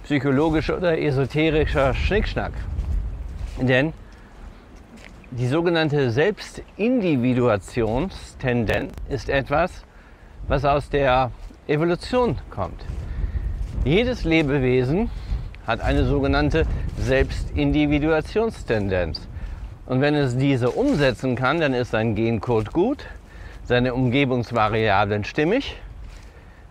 psychologischer 0.05 0.77
oder 0.77 0.99
esoterischer 0.99 1.95
Schnickschnack. 1.95 2.53
Denn 3.61 3.93
die 5.39 5.49
sogenannte 5.49 6.11
Selbstindividuationstendenz 6.11 8.93
ist 9.09 9.31
etwas, 9.31 9.83
was 10.47 10.67
aus 10.67 10.91
der 10.91 11.31
Evolution 11.67 12.37
kommt. 12.51 12.85
Jedes 13.85 14.25
Lebewesen 14.25 15.11
hat 15.67 15.81
eine 15.81 16.05
sogenannte 16.05 16.67
Selbstindividuationstendenz. 16.99 19.27
Und 19.87 20.03
wenn 20.03 20.15
es 20.15 20.37
diese 20.37 20.71
umsetzen 20.71 21.35
kann, 21.35 21.61
dann 21.61 21.73
ist 21.73 21.93
sein 21.93 22.15
Gencode 22.15 22.71
gut, 22.73 23.07
seine 23.65 23.95
Umgebungsvariablen 23.95 25.25
stimmig, 25.25 25.77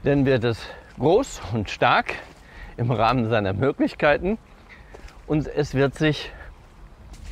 dann 0.04 0.24
wird 0.26 0.44
es 0.44 0.60
groß 1.00 1.42
und 1.54 1.72
stark 1.72 2.14
im 2.78 2.92
Rahmen 2.92 3.28
seiner 3.30 3.54
Möglichkeiten 3.54 4.38
und 5.26 5.48
es 5.48 5.74
wird 5.74 5.96
sich 5.96 6.32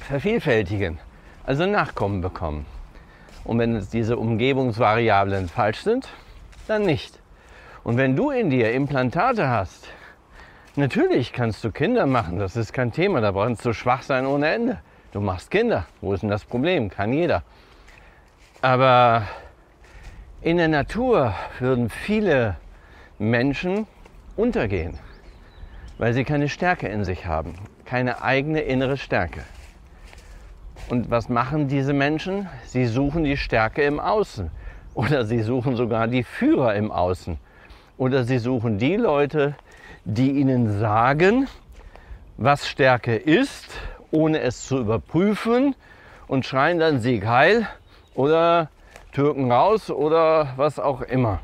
vervielfältigen, 0.02 0.98
also 1.50 1.66
Nachkommen 1.66 2.22
bekommen. 2.22 2.68
Und 3.44 3.58
wenn 3.58 3.76
es 3.76 3.90
diese 3.90 4.18
Umgebungsvariablen 4.18 5.50
falsch 5.50 5.80
sind, 5.80 6.08
dann 6.68 6.84
nicht. 6.84 7.20
Und 7.84 7.98
wenn 7.98 8.16
du 8.16 8.30
in 8.30 8.52
dir 8.52 8.72
Implantate 8.72 9.50
hast, 9.50 9.88
natürlich 10.76 11.34
kannst 11.34 11.64
du 11.64 11.72
Kinder 11.72 12.06
machen, 12.06 12.38
das 12.38 12.56
ist 12.56 12.72
kein 12.72 12.92
Thema, 12.92 13.20
da 13.22 13.32
brauchst 13.32 13.66
du 13.66 13.74
schwach 13.74 14.04
sein 14.04 14.28
ohne 14.28 14.48
Ende. 14.48 14.80
Du 15.12 15.22
machst 15.22 15.50
Kinder, 15.50 15.88
wo 16.02 16.14
ist 16.14 16.22
denn 16.22 16.30
das 16.30 16.46
Problem? 16.46 16.92
Kann 16.92 17.12
jeder. 17.12 17.42
Aber 18.62 19.24
in 20.42 20.58
der 20.58 20.68
Natur 20.68 21.34
würden 21.60 21.90
viele 21.90 22.58
Menschen 23.18 23.88
untergehen 24.36 25.00
weil 26.00 26.14
sie 26.14 26.24
keine 26.24 26.50
Stärke 26.50 26.88
in 26.88 27.04
sich 27.04 27.26
haben, 27.28 27.54
keine 27.86 28.24
eigene 28.24 28.62
innere 28.62 28.98
Stärke. 28.98 29.42
Und 30.88 31.12
was 31.12 31.30
machen 31.30 31.68
diese 31.68 31.94
Menschen? 31.94 32.48
Sie 32.66 32.86
suchen 32.86 33.24
die 33.24 33.38
Stärke 33.38 33.84
im 33.84 34.00
Außen 34.00 34.50
oder 34.94 35.26
sie 35.26 35.42
suchen 35.42 35.76
sogar 35.76 36.08
die 36.08 36.24
Führer 36.24 36.76
im 36.76 36.92
Außen 36.92 37.38
oder 37.98 38.24
sie 38.24 38.40
suchen 38.40 38.78
die 38.78 38.96
Leute, 38.96 39.56
die 40.06 40.32
ihnen 40.32 40.80
sagen, 40.80 41.48
was 42.38 42.68
Stärke 42.68 43.16
ist, 43.16 43.70
ohne 44.12 44.40
es 44.40 44.66
zu 44.66 44.80
überprüfen 44.80 45.76
und 46.28 46.46
schreien 46.46 46.80
dann 46.80 47.02
Sieg 47.02 47.28
heil 47.28 47.68
oder 48.16 48.70
Türken 49.12 49.52
raus 49.52 49.92
oder 49.92 50.54
was 50.56 50.80
auch 50.80 51.02
immer. 51.02 51.40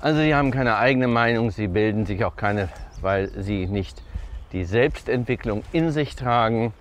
Also 0.00 0.20
sie 0.20 0.34
haben 0.34 0.50
keine 0.50 0.78
eigene 0.78 1.06
Meinung, 1.06 1.50
sie 1.50 1.68
bilden 1.68 2.06
sich 2.06 2.24
auch 2.24 2.34
keine, 2.34 2.68
weil 3.00 3.28
sie 3.28 3.66
nicht 3.66 4.02
die 4.52 4.64
Selbstentwicklung 4.64 5.62
in 5.72 5.90
sich 5.90 6.16
tragen. 6.16 6.72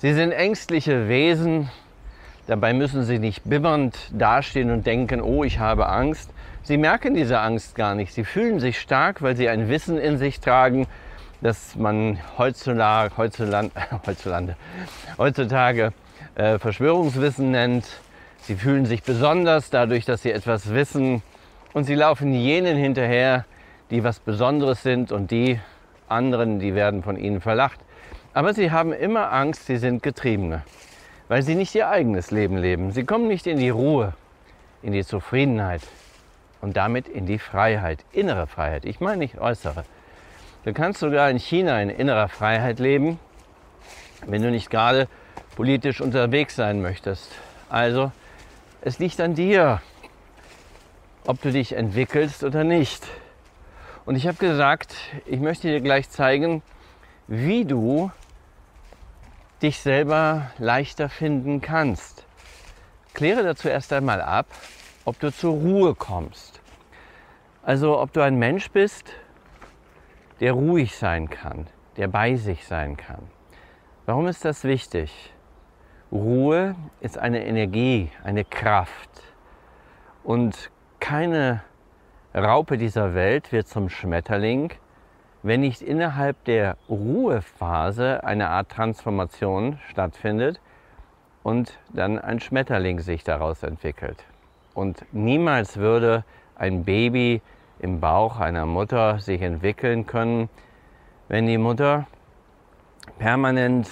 Sie 0.00 0.14
sind 0.14 0.32
ängstliche 0.32 1.08
Wesen, 1.08 1.68
dabei 2.46 2.72
müssen 2.72 3.04
sie 3.04 3.18
nicht 3.18 3.44
bibbernd 3.44 3.98
dastehen 4.10 4.70
und 4.70 4.86
denken, 4.86 5.20
oh, 5.20 5.44
ich 5.44 5.58
habe 5.58 5.90
Angst. 5.90 6.30
Sie 6.62 6.78
merken 6.78 7.12
diese 7.12 7.38
Angst 7.38 7.74
gar 7.74 7.94
nicht. 7.94 8.14
Sie 8.14 8.24
fühlen 8.24 8.60
sich 8.60 8.80
stark, 8.80 9.20
weil 9.20 9.36
sie 9.36 9.50
ein 9.50 9.68
Wissen 9.68 9.98
in 9.98 10.16
sich 10.16 10.40
tragen, 10.40 10.86
das 11.42 11.76
man 11.76 12.18
heutzutage, 12.38 13.14
heutzutage, 13.18 13.70
heutzutage, 14.06 14.56
heutzutage 15.18 15.92
äh, 16.34 16.58
Verschwörungswissen 16.58 17.50
nennt. 17.50 17.84
Sie 18.40 18.54
fühlen 18.54 18.86
sich 18.86 19.02
besonders 19.02 19.68
dadurch, 19.68 20.06
dass 20.06 20.22
sie 20.22 20.32
etwas 20.32 20.72
wissen, 20.72 21.22
und 21.74 21.84
sie 21.84 21.94
laufen 21.94 22.32
jenen 22.32 22.78
hinterher, 22.78 23.44
die 23.90 24.02
was 24.02 24.18
Besonderes 24.18 24.82
sind 24.82 25.12
und 25.12 25.30
die 25.30 25.60
anderen, 26.08 26.58
die 26.58 26.74
werden 26.74 27.02
von 27.02 27.18
ihnen 27.18 27.42
verlacht. 27.42 27.80
Aber 28.32 28.54
sie 28.54 28.70
haben 28.70 28.92
immer 28.92 29.32
Angst, 29.32 29.66
sie 29.66 29.76
sind 29.76 30.04
Getriebene, 30.04 30.62
weil 31.28 31.42
sie 31.42 31.56
nicht 31.56 31.74
ihr 31.74 31.88
eigenes 31.88 32.30
Leben 32.30 32.56
leben. 32.56 32.92
Sie 32.92 33.04
kommen 33.04 33.26
nicht 33.26 33.46
in 33.48 33.58
die 33.58 33.70
Ruhe, 33.70 34.14
in 34.82 34.92
die 34.92 35.04
Zufriedenheit 35.04 35.82
und 36.60 36.76
damit 36.76 37.08
in 37.08 37.26
die 37.26 37.40
Freiheit, 37.40 38.04
innere 38.12 38.46
Freiheit. 38.46 38.84
Ich 38.84 39.00
meine 39.00 39.18
nicht 39.18 39.38
äußere. 39.38 39.84
Du 40.64 40.72
kannst 40.72 41.00
sogar 41.00 41.28
in 41.28 41.38
China 41.38 41.82
in 41.82 41.90
innerer 41.90 42.28
Freiheit 42.28 42.78
leben, 42.78 43.18
wenn 44.26 44.42
du 44.42 44.50
nicht 44.50 44.70
gerade 44.70 45.08
politisch 45.56 46.00
unterwegs 46.00 46.54
sein 46.54 46.80
möchtest. 46.80 47.32
Also, 47.68 48.12
es 48.82 48.98
liegt 48.98 49.20
an 49.20 49.34
dir, 49.34 49.80
ob 51.26 51.42
du 51.42 51.50
dich 51.50 51.72
entwickelst 51.72 52.44
oder 52.44 52.62
nicht. 52.62 53.06
Und 54.06 54.14
ich 54.14 54.26
habe 54.26 54.36
gesagt, 54.36 54.94
ich 55.26 55.40
möchte 55.40 55.68
dir 55.68 55.80
gleich 55.80 56.10
zeigen, 56.10 56.62
wie 57.26 57.64
du 57.64 58.10
dich 59.62 59.80
selber 59.80 60.50
leichter 60.58 61.08
finden 61.08 61.60
kannst. 61.60 62.26
Kläre 63.14 63.42
dazu 63.42 63.68
erst 63.68 63.92
einmal 63.92 64.22
ab, 64.22 64.46
ob 65.04 65.18
du 65.18 65.32
zur 65.32 65.52
Ruhe 65.52 65.94
kommst. 65.94 66.60
Also 67.62 68.00
ob 68.00 68.12
du 68.12 68.20
ein 68.22 68.38
Mensch 68.38 68.70
bist, 68.70 69.12
der 70.40 70.52
ruhig 70.52 70.96
sein 70.96 71.28
kann, 71.28 71.66
der 71.96 72.08
bei 72.08 72.36
sich 72.36 72.66
sein 72.66 72.96
kann. 72.96 73.28
Warum 74.06 74.26
ist 74.26 74.44
das 74.44 74.64
wichtig? 74.64 75.34
Ruhe 76.10 76.74
ist 77.00 77.18
eine 77.18 77.44
Energie, 77.44 78.10
eine 78.24 78.44
Kraft. 78.44 79.22
Und 80.24 80.70
keine 80.98 81.62
Raupe 82.34 82.78
dieser 82.78 83.14
Welt 83.14 83.52
wird 83.52 83.68
zum 83.68 83.88
Schmetterling, 83.88 84.72
wenn 85.42 85.60
nicht 85.60 85.82
innerhalb 85.82 86.42
der 86.44 86.76
Ruhephase 86.88 88.24
eine 88.24 88.48
Art 88.48 88.70
Transformation 88.70 89.78
stattfindet 89.88 90.60
und 91.42 91.78
dann 91.92 92.18
ein 92.18 92.40
Schmetterling 92.40 93.00
sich 93.00 93.24
daraus 93.24 93.62
entwickelt. 93.62 94.24
Und 94.74 95.04
niemals 95.12 95.76
würde 95.78 96.24
ein 96.56 96.84
Baby 96.84 97.40
im 97.78 98.00
Bauch 98.00 98.38
einer 98.38 98.66
Mutter 98.66 99.18
sich 99.18 99.40
entwickeln 99.40 100.06
können, 100.06 100.50
wenn 101.28 101.46
die 101.46 101.58
Mutter 101.58 102.06
permanent 103.18 103.88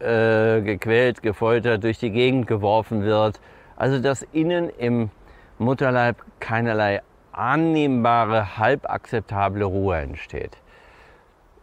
äh, 0.00 0.60
gequält, 0.60 1.22
gefoltert, 1.22 1.82
durch 1.84 1.98
die 1.98 2.10
Gegend 2.10 2.46
geworfen 2.46 3.02
wird. 3.02 3.40
Also 3.76 3.98
dass 4.00 4.22
innen 4.32 4.68
im 4.68 5.10
Mutterleib 5.58 6.16
keinerlei 6.40 7.00
annehmbare, 7.32 8.58
halb 8.58 8.88
akzeptable 8.88 9.64
Ruhe 9.64 9.96
entsteht. 9.96 10.58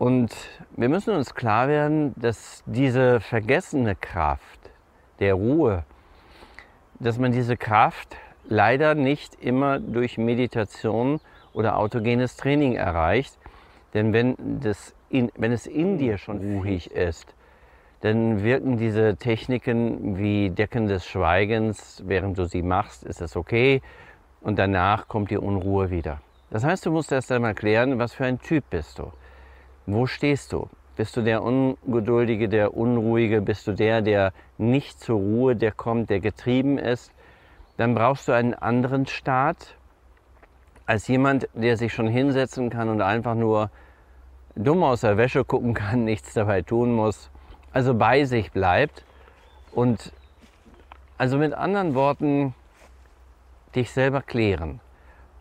Und 0.01 0.33
wir 0.75 0.89
müssen 0.89 1.13
uns 1.13 1.35
klar 1.35 1.67
werden, 1.67 2.15
dass 2.15 2.63
diese 2.65 3.19
vergessene 3.19 3.93
Kraft 3.93 4.71
der 5.19 5.35
Ruhe, 5.35 5.83
dass 6.99 7.19
man 7.19 7.31
diese 7.31 7.55
Kraft 7.55 8.17
leider 8.45 8.95
nicht 8.95 9.35
immer 9.35 9.77
durch 9.77 10.17
Meditation 10.17 11.19
oder 11.53 11.77
autogenes 11.77 12.35
Training 12.35 12.73
erreicht. 12.73 13.37
Denn 13.93 14.11
wenn, 14.11 14.35
das 14.39 14.95
in, 15.11 15.31
wenn 15.35 15.51
es 15.51 15.67
in 15.67 15.99
dir 15.99 16.17
schon 16.17 16.39
ruhig 16.39 16.89
ist, 16.89 17.35
dann 17.99 18.43
wirken 18.43 18.77
diese 18.77 19.17
Techniken 19.17 20.17
wie 20.17 20.49
Decken 20.49 20.87
des 20.87 21.05
Schweigens, 21.05 22.01
während 22.07 22.39
du 22.39 22.45
sie 22.45 22.63
machst, 22.63 23.03
ist 23.03 23.21
es 23.21 23.35
okay 23.35 23.83
und 24.41 24.57
danach 24.57 25.07
kommt 25.07 25.29
die 25.29 25.37
Unruhe 25.37 25.91
wieder. 25.91 26.21
Das 26.49 26.63
heißt, 26.63 26.87
du 26.87 26.91
musst 26.91 27.11
erst 27.11 27.31
einmal 27.31 27.53
klären, 27.53 27.99
was 27.99 28.13
für 28.13 28.25
ein 28.25 28.39
Typ 28.39 28.63
bist 28.71 28.97
du. 28.97 29.11
Wo 29.85 30.05
stehst 30.05 30.53
du? 30.53 30.69
Bist 30.95 31.17
du 31.17 31.21
der 31.21 31.41
Ungeduldige, 31.43 32.49
der 32.49 32.75
Unruhige? 32.75 33.41
Bist 33.41 33.65
du 33.67 33.71
der, 33.73 34.01
der 34.01 34.33
nicht 34.57 34.99
zur 34.99 35.17
Ruhe, 35.17 35.55
der 35.55 35.71
kommt, 35.71 36.09
der 36.09 36.19
getrieben 36.19 36.77
ist? 36.77 37.11
Dann 37.77 37.95
brauchst 37.95 38.27
du 38.27 38.33
einen 38.33 38.53
anderen 38.53 39.07
Start 39.07 39.75
als 40.85 41.07
jemand, 41.07 41.47
der 41.53 41.77
sich 41.77 41.93
schon 41.93 42.07
hinsetzen 42.07 42.69
kann 42.69 42.89
und 42.89 43.01
einfach 43.01 43.35
nur 43.35 43.71
dumm 44.55 44.83
aus 44.83 45.01
der 45.01 45.17
Wäsche 45.17 45.45
gucken 45.45 45.73
kann, 45.73 46.03
nichts 46.05 46.33
dabei 46.33 46.61
tun 46.61 46.93
muss, 46.93 47.29
also 47.71 47.93
bei 47.93 48.25
sich 48.25 48.51
bleibt 48.51 49.05
und 49.71 50.11
also 51.17 51.37
mit 51.37 51.53
anderen 51.53 51.95
Worten 51.95 52.53
dich 53.75 53.91
selber 53.91 54.21
klären. 54.21 54.79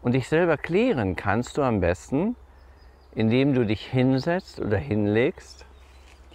Und 0.03 0.13
dich 0.13 0.29
selber 0.29 0.57
klären 0.57 1.17
kannst 1.17 1.59
du 1.59 1.63
am 1.63 1.81
besten, 1.81 2.37
indem 3.15 3.55
du 3.55 3.65
dich 3.67 3.87
hinsetzt 3.87 4.61
oder 4.61 4.79
hinlegst, 4.79 5.67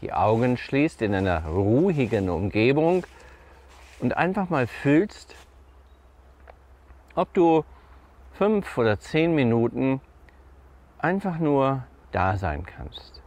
die 0.01 0.13
Augen 0.13 0.57
schließt 0.57 1.01
in 1.01 1.15
einer 1.15 1.45
ruhigen 1.45 2.29
Umgebung 2.29 3.05
und 3.99 4.17
einfach 4.17 4.49
mal 4.49 4.67
fühlst, 4.67 5.35
ob 7.15 7.33
du 7.33 7.63
fünf 8.33 8.77
oder 8.77 8.99
zehn 8.99 9.33
Minuten 9.33 10.01
einfach 10.99 11.39
nur 11.39 11.83
da 12.11 12.37
sein 12.37 12.65
kannst. 12.65 13.21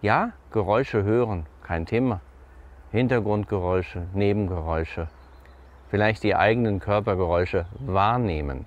Ja, 0.00 0.32
Geräusche 0.50 1.02
hören, 1.02 1.46
kein 1.62 1.84
Thema. 1.84 2.20
Hintergrundgeräusche, 2.92 4.06
Nebengeräusche, 4.14 5.08
vielleicht 5.90 6.22
die 6.22 6.34
eigenen 6.34 6.80
Körpergeräusche 6.80 7.66
wahrnehmen. 7.80 8.64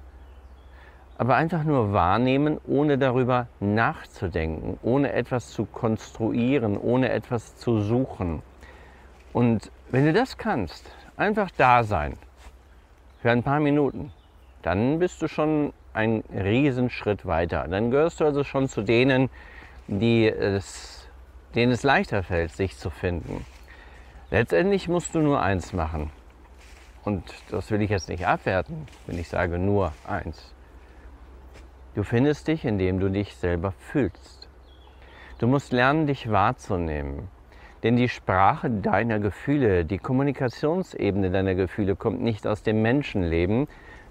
Aber 1.19 1.35
einfach 1.35 1.65
nur 1.65 1.91
wahrnehmen, 1.91 2.61
ohne 2.65 2.97
darüber 2.97 3.47
nachzudenken, 3.59 4.79
ohne 4.83 5.11
etwas 5.11 5.49
zu 5.49 5.65
konstruieren, 5.65 6.77
ohne 6.77 7.09
etwas 7.09 7.57
zu 7.57 7.81
suchen. 7.81 8.41
Und 9.33 9.69
wenn 9.91 10.05
du 10.05 10.13
das 10.13 10.37
kannst, 10.37 10.89
einfach 11.17 11.51
da 11.57 11.83
sein, 11.83 12.13
für 13.21 13.31
ein 13.31 13.43
paar 13.43 13.59
Minuten, 13.59 14.13
dann 14.61 14.99
bist 14.99 15.21
du 15.21 15.27
schon 15.27 15.73
einen 15.91 16.23
Riesenschritt 16.33 17.25
weiter. 17.25 17.67
Dann 17.67 17.91
gehörst 17.91 18.21
du 18.21 18.23
also 18.23 18.45
schon 18.45 18.69
zu 18.69 18.81
denen, 18.81 19.29
die 19.89 20.25
es, 20.25 21.09
denen 21.53 21.73
es 21.73 21.83
leichter 21.83 22.23
fällt, 22.23 22.53
sich 22.53 22.77
zu 22.77 22.89
finden. 22.89 23.45
Letztendlich 24.31 24.87
musst 24.87 25.13
du 25.15 25.19
nur 25.19 25.41
eins 25.41 25.73
machen. 25.73 26.11
Und 27.03 27.25
das 27.51 27.71
will 27.71 27.81
ich 27.81 27.89
jetzt 27.89 28.07
nicht 28.07 28.25
abwerten, 28.25 28.87
wenn 29.05 29.19
ich 29.19 29.27
sage 29.27 29.59
nur 29.59 29.91
eins. 30.07 30.53
Du 31.95 32.03
findest 32.03 32.47
dich, 32.47 32.65
indem 32.65 32.99
du 32.99 33.09
dich 33.09 33.35
selber 33.35 33.71
fühlst. 33.71 34.47
Du 35.39 35.47
musst 35.47 35.71
lernen, 35.71 36.05
dich 36.05 36.29
wahrzunehmen. 36.29 37.29
Denn 37.83 37.95
die 37.95 38.09
Sprache 38.09 38.69
deiner 38.69 39.19
Gefühle, 39.19 39.85
die 39.85 39.97
Kommunikationsebene 39.97 41.31
deiner 41.31 41.55
Gefühle 41.55 41.95
kommt 41.95 42.21
nicht 42.21 42.45
aus 42.45 42.61
dem 42.61 42.81
Menschenleben, 42.81 43.67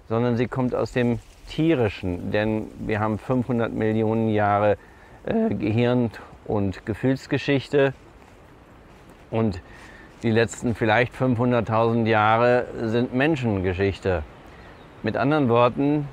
sondern 0.07 0.37
sie 0.37 0.47
kommt 0.47 0.73
aus 0.73 0.91
dem 0.91 1.19
Tierischen. 1.47 2.31
Denn 2.31 2.67
wir 2.79 2.99
haben 2.99 3.19
500 3.19 3.71
Millionen 3.71 4.29
Jahre 4.29 4.77
äh, 5.25 5.53
Gehirn- 5.53 6.09
und 6.45 6.85
Gefühlsgeschichte 6.85 7.93
und 9.29 9.61
die 10.23 10.31
letzten 10.31 10.75
vielleicht 10.75 11.13
500.000 11.13 12.05
Jahre 12.07 12.65
sind 12.83 13.13
Menschengeschichte. 13.13 14.23
Mit 15.01 15.15
anderen 15.15 15.47
Worten, 15.47 16.07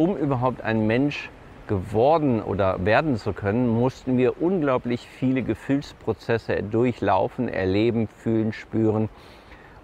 um 0.00 0.16
überhaupt 0.16 0.62
ein 0.62 0.86
Mensch 0.86 1.28
geworden 1.68 2.42
oder 2.42 2.86
werden 2.86 3.16
zu 3.16 3.34
können, 3.34 3.68
mussten 3.68 4.16
wir 4.16 4.40
unglaublich 4.40 5.06
viele 5.06 5.42
Gefühlsprozesse 5.42 6.62
durchlaufen, 6.62 7.48
erleben, 7.48 8.08
fühlen, 8.08 8.54
spüren 8.54 9.10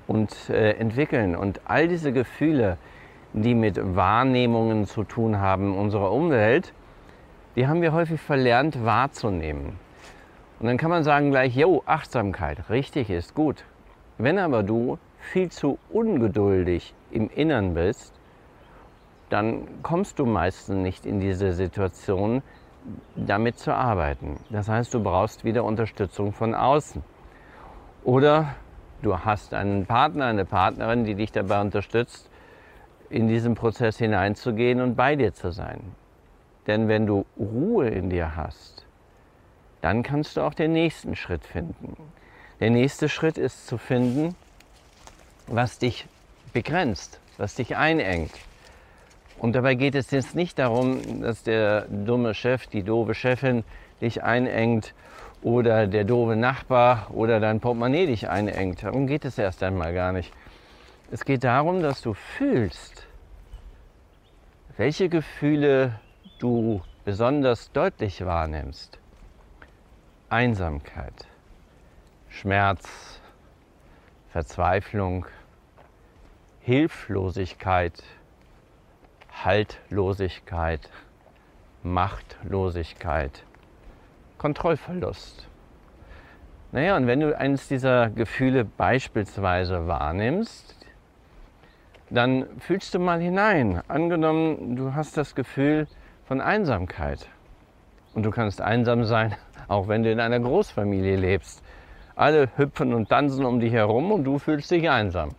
und 0.07 0.49
äh, 0.49 0.71
entwickeln. 0.79 1.37
Und 1.37 1.61
all 1.67 1.87
diese 1.87 2.13
Gefühle, 2.15 2.79
die 3.35 3.55
mit 3.55 3.79
Wahrnehmungen 3.95 4.87
zu 4.87 5.05
tun 5.05 5.39
haben 5.39 5.77
unserer 5.77 6.11
Umwelt, 6.13 6.73
die 7.55 7.69
haben 7.69 7.83
wir 7.83 7.93
häufig 7.93 8.19
verlernt 8.19 8.87
wahrzunehmen. 8.87 9.79
Und 10.61 10.67
dann 10.67 10.79
kann 10.79 10.89
man 10.89 11.05
sagen 11.05 11.31
gleich, 11.31 11.55
jo, 11.55 11.83
Achtsamkeit, 11.85 12.71
richtig 12.71 13.11
ist 13.11 13.35
gut. 13.35 13.65
Wenn 14.17 14.39
aber 14.39 14.63
du 14.63 14.97
viel 15.19 15.51
zu 15.51 15.79
ungeduldig 15.91 16.95
im 17.11 17.29
Innern 17.29 17.75
bist, 17.75 18.15
dann 19.31 19.83
kommst 19.83 20.19
du 20.19 20.27
meistens 20.27 20.77
nicht 20.77 21.07
in 21.07 21.21
diese 21.21 21.53
Situation, 21.53 22.43
damit 23.17 23.59
zu 23.59 23.75
arbeiten. 23.75 24.39
Das 24.51 24.69
heißt, 24.69 24.95
du 24.95 25.03
brauchst 25.03 25.45
wieder 25.45 25.65
Unterstützung 25.65 26.33
von 26.33 26.55
außen. 26.55 27.03
Oder 28.05 28.55
du 29.03 29.19
hast 29.19 29.55
einen 29.55 29.87
Partner, 29.87 30.27
eine 30.27 30.45
Partnerin, 30.45 31.05
die 31.05 31.17
dich 31.17 31.33
dabei 31.33 31.61
unterstützt, 31.61 32.31
in 33.11 33.29
diesen 33.29 33.55
Prozess 33.55 33.99
hineinzugehen 33.99 34.81
und 34.81 34.95
bei 34.95 35.17
dir 35.17 35.33
zu 35.33 35.51
sein. 35.51 35.81
Denn 36.67 36.89
wenn 36.89 37.07
du 37.07 37.25
Ruhe 37.37 37.89
in 37.89 38.11
dir 38.11 38.37
hast, 38.37 38.85
dann 39.81 40.03
kannst 40.03 40.37
du 40.37 40.41
auch 40.41 40.55
den 40.55 40.73
nächsten 40.73 41.15
Schritt 41.15 41.45
finden. 41.45 41.97
Der 42.61 42.71
nächste 42.71 43.09
Schritt 43.09 43.39
ist 43.39 43.67
zu 43.67 43.79
finden, 43.79 44.35
was 45.47 45.79
dich 45.79 46.07
begrenzt, 46.53 47.21
was 47.37 47.55
dich 47.55 47.77
einengt. 47.77 48.33
Und 49.38 49.55
dabei 49.55 49.75
geht 49.75 49.94
es 49.94 50.11
jetzt 50.11 50.35
nicht 50.35 50.59
darum, 50.59 51.22
dass 51.22 51.42
der 51.42 51.83
dumme 51.83 52.35
Chef, 52.35 52.66
die 52.66 52.83
doofe 52.83 53.14
Chefin 53.14 53.64
dich 54.01 54.22
einengt 54.22 54.94
oder 55.42 55.87
der 55.87 56.05
doofe 56.05 56.37
Nachbar 56.37 57.09
oder 57.12 57.38
dein 57.38 57.61
Portemonnaie 57.61 58.07
dich 58.07 58.29
einengt. 58.29 58.83
Darum 58.83 59.07
geht 59.07 59.25
es 59.25 59.38
erst 59.38 59.62
einmal 59.62 59.92
gar 59.92 60.12
nicht. 60.12 60.33
Es 61.11 61.25
geht 61.25 61.44
darum, 61.44 61.83
dass 61.83 62.01
du 62.01 62.14
fühlst, 62.14 63.07
welche 64.77 65.09
Gefühle 65.09 66.01
du 66.38 66.83
besonders 67.05 67.70
deutlich 67.72 68.25
wahrnimmst. 68.25 68.99
Einsamkeit, 70.29 71.27
Schmerz, 72.29 73.20
Verzweiflung, 74.31 75.27
Hilflosigkeit, 76.61 78.03
Haltlosigkeit, 79.44 80.90
Machtlosigkeit, 81.83 83.44
Kontrollverlust. 84.38 85.49
Naja, 86.72 86.96
und 86.96 87.07
wenn 87.07 87.20
du 87.20 87.37
eines 87.38 87.68
dieser 87.68 88.11
Gefühle 88.11 88.64
beispielsweise 88.64 89.87
wahrnimmst, 89.87 90.75
dann 92.11 92.46
fühlst 92.61 92.94
du 92.94 92.99
mal 92.99 93.20
hinein. 93.20 93.83
Angenommen, 93.88 94.77
du 94.77 94.94
hast 94.94 95.16
das 95.16 95.35
Gefühl 95.35 95.87
von 96.25 96.40
Einsamkeit. 96.40 97.29
Und 98.14 98.25
du 98.25 98.31
kannst 98.31 98.61
einsam 98.61 99.05
sein, 99.05 99.37
auch 99.68 99.88
wenn 99.88 100.03
du 100.03 100.11
in 100.11 100.20
einer 100.20 100.40
Großfamilie 100.40 101.16
lebst. 101.16 101.62
Alle 102.14 102.49
hüpfen 102.57 102.94
und 102.94 103.11
tanzen 103.11 103.44
um 103.44 103.61
dich 103.61 103.72
herum 103.72 104.11
und 104.12 104.25
du 104.25 104.38
fühlst 104.38 104.70
dich 104.70 104.88
einsam. 104.88 105.31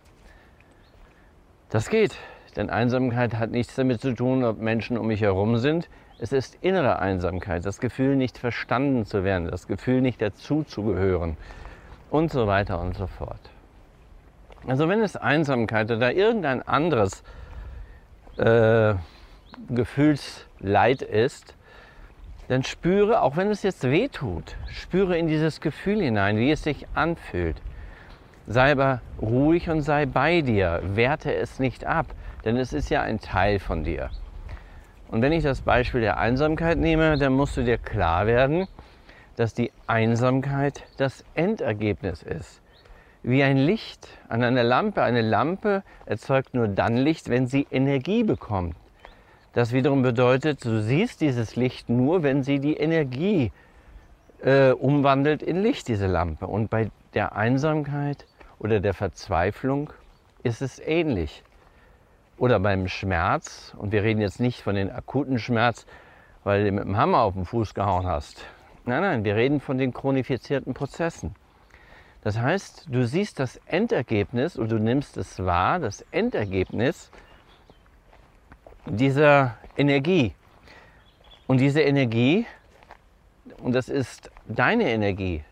Das 1.70 1.90
geht, 1.90 2.16
denn 2.58 2.70
Einsamkeit 2.70 3.36
hat 3.36 3.52
nichts 3.52 3.76
damit 3.76 4.00
zu 4.00 4.14
tun, 4.14 4.42
ob 4.42 4.60
Menschen 4.60 4.98
um 4.98 5.06
mich 5.06 5.22
herum 5.22 5.58
sind. 5.58 5.88
Es 6.18 6.32
ist 6.32 6.58
innere 6.60 6.98
Einsamkeit, 6.98 7.64
das 7.64 7.78
Gefühl, 7.78 8.16
nicht 8.16 8.36
verstanden 8.36 9.06
zu 9.06 9.22
werden, 9.22 9.48
das 9.48 9.68
Gefühl, 9.68 10.00
nicht 10.00 10.20
dazuzugehören 10.20 11.36
und 12.10 12.32
so 12.32 12.48
weiter 12.48 12.80
und 12.80 12.96
so 12.96 13.06
fort. 13.06 13.38
Also 14.66 14.88
wenn 14.88 15.00
es 15.02 15.14
Einsamkeit 15.16 15.88
oder 15.92 16.12
irgendein 16.12 16.66
anderes 16.66 17.22
äh, 18.38 18.94
Gefühlsleid 19.70 21.02
ist, 21.02 21.54
dann 22.48 22.64
spüre, 22.64 23.22
auch 23.22 23.36
wenn 23.36 23.50
es 23.50 23.62
jetzt 23.62 23.84
weh 23.84 24.08
tut, 24.08 24.56
spüre 24.68 25.16
in 25.16 25.28
dieses 25.28 25.60
Gefühl 25.60 26.02
hinein, 26.02 26.38
wie 26.38 26.50
es 26.50 26.64
sich 26.64 26.88
anfühlt. 26.94 27.62
Sei 28.48 28.72
aber 28.72 29.00
ruhig 29.20 29.70
und 29.70 29.82
sei 29.82 30.06
bei 30.06 30.40
dir. 30.40 30.80
Werte 30.82 31.32
es 31.32 31.60
nicht 31.60 31.84
ab, 31.84 32.06
denn 32.44 32.56
es 32.56 32.72
ist 32.72 32.90
ja 32.90 33.02
ein 33.02 33.20
Teil 33.20 33.58
von 33.58 33.84
dir. 33.84 34.10
Und 35.08 35.22
wenn 35.22 35.32
ich 35.32 35.42
das 35.42 35.62
Beispiel 35.62 36.00
der 36.00 36.18
Einsamkeit 36.18 36.78
nehme, 36.78 37.16
dann 37.18 37.32
musst 37.32 37.56
du 37.56 37.64
dir 37.64 37.78
klar 37.78 38.26
werden, 38.26 38.68
dass 39.36 39.54
die 39.54 39.70
Einsamkeit 39.86 40.84
das 40.96 41.24
Endergebnis 41.34 42.22
ist. 42.22 42.60
Wie 43.22 43.42
ein 43.42 43.56
Licht 43.56 44.08
an 44.28 44.42
einer 44.42 44.64
Lampe. 44.64 45.02
Eine 45.02 45.22
Lampe 45.22 45.82
erzeugt 46.06 46.54
nur 46.54 46.68
dann 46.68 46.96
Licht, 46.96 47.28
wenn 47.28 47.46
sie 47.46 47.66
Energie 47.70 48.22
bekommt. 48.22 48.76
Das 49.54 49.72
wiederum 49.72 50.02
bedeutet, 50.02 50.64
du 50.64 50.80
siehst 50.82 51.20
dieses 51.20 51.56
Licht 51.56 51.88
nur, 51.88 52.22
wenn 52.22 52.42
sie 52.42 52.60
die 52.60 52.76
Energie 52.76 53.50
äh, 54.42 54.70
umwandelt 54.70 55.42
in 55.42 55.62
Licht, 55.62 55.88
diese 55.88 56.06
Lampe. 56.06 56.46
Und 56.46 56.70
bei 56.70 56.90
der 57.14 57.34
Einsamkeit 57.34 58.26
oder 58.58 58.80
der 58.80 58.94
Verzweiflung 58.94 59.90
ist 60.42 60.62
es 60.62 60.78
ähnlich. 60.78 61.42
Oder 62.38 62.60
beim 62.60 62.86
Schmerz, 62.86 63.74
und 63.76 63.90
wir 63.90 64.04
reden 64.04 64.20
jetzt 64.20 64.38
nicht 64.38 64.62
von 64.62 64.76
den 64.76 64.90
akuten 64.92 65.40
Schmerz, 65.40 65.86
weil 66.44 66.64
du 66.64 66.72
mit 66.72 66.84
dem 66.84 66.96
Hammer 66.96 67.22
auf 67.22 67.34
den 67.34 67.44
Fuß 67.44 67.74
gehauen 67.74 68.06
hast. 68.06 68.44
Nein, 68.84 69.02
nein, 69.02 69.24
wir 69.24 69.34
reden 69.34 69.60
von 69.60 69.76
den 69.76 69.92
chronifizierten 69.92 70.72
Prozessen. 70.72 71.34
Das 72.22 72.38
heißt, 72.38 72.86
du 72.88 73.06
siehst 73.06 73.40
das 73.40 73.60
Endergebnis 73.66 74.56
und 74.56 74.70
du 74.70 74.78
nimmst 74.78 75.16
es 75.16 75.44
wahr, 75.44 75.80
das 75.80 76.04
Endergebnis 76.12 77.10
dieser 78.86 79.56
Energie. 79.76 80.32
Und 81.48 81.58
diese 81.58 81.80
Energie, 81.80 82.46
und 83.62 83.72
das 83.72 83.88
ist 83.88 84.30
deine 84.46 84.90
Energie, 84.90 85.42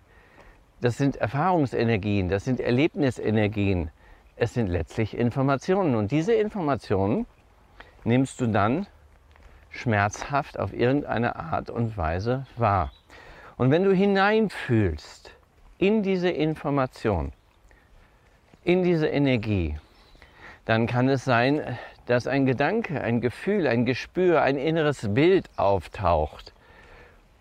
das 0.80 0.98
sind 0.98 1.16
Erfahrungsenergien, 1.16 2.28
das 2.28 2.44
sind 2.44 2.60
Erlebnisenergien, 2.60 3.90
es 4.36 4.54
sind 4.54 4.68
letztlich 4.68 5.16
Informationen. 5.16 5.94
Und 5.94 6.12
diese 6.12 6.34
Informationen 6.34 7.26
nimmst 8.04 8.40
du 8.40 8.46
dann 8.46 8.86
schmerzhaft 9.70 10.58
auf 10.58 10.72
irgendeine 10.72 11.36
Art 11.36 11.70
und 11.70 11.96
Weise 11.96 12.46
wahr. 12.56 12.92
Und 13.56 13.70
wenn 13.70 13.84
du 13.84 13.92
hineinfühlst 13.92 15.32
in 15.78 16.02
diese 16.02 16.30
Information, 16.30 17.32
in 18.64 18.82
diese 18.82 19.08
Energie, 19.08 19.78
dann 20.66 20.86
kann 20.86 21.08
es 21.08 21.24
sein, 21.24 21.78
dass 22.06 22.26
ein 22.26 22.46
Gedanke, 22.46 23.00
ein 23.00 23.20
Gefühl, 23.20 23.66
ein 23.66 23.84
Gespür, 23.84 24.42
ein 24.42 24.56
inneres 24.56 25.14
Bild 25.14 25.48
auftaucht. 25.56 26.52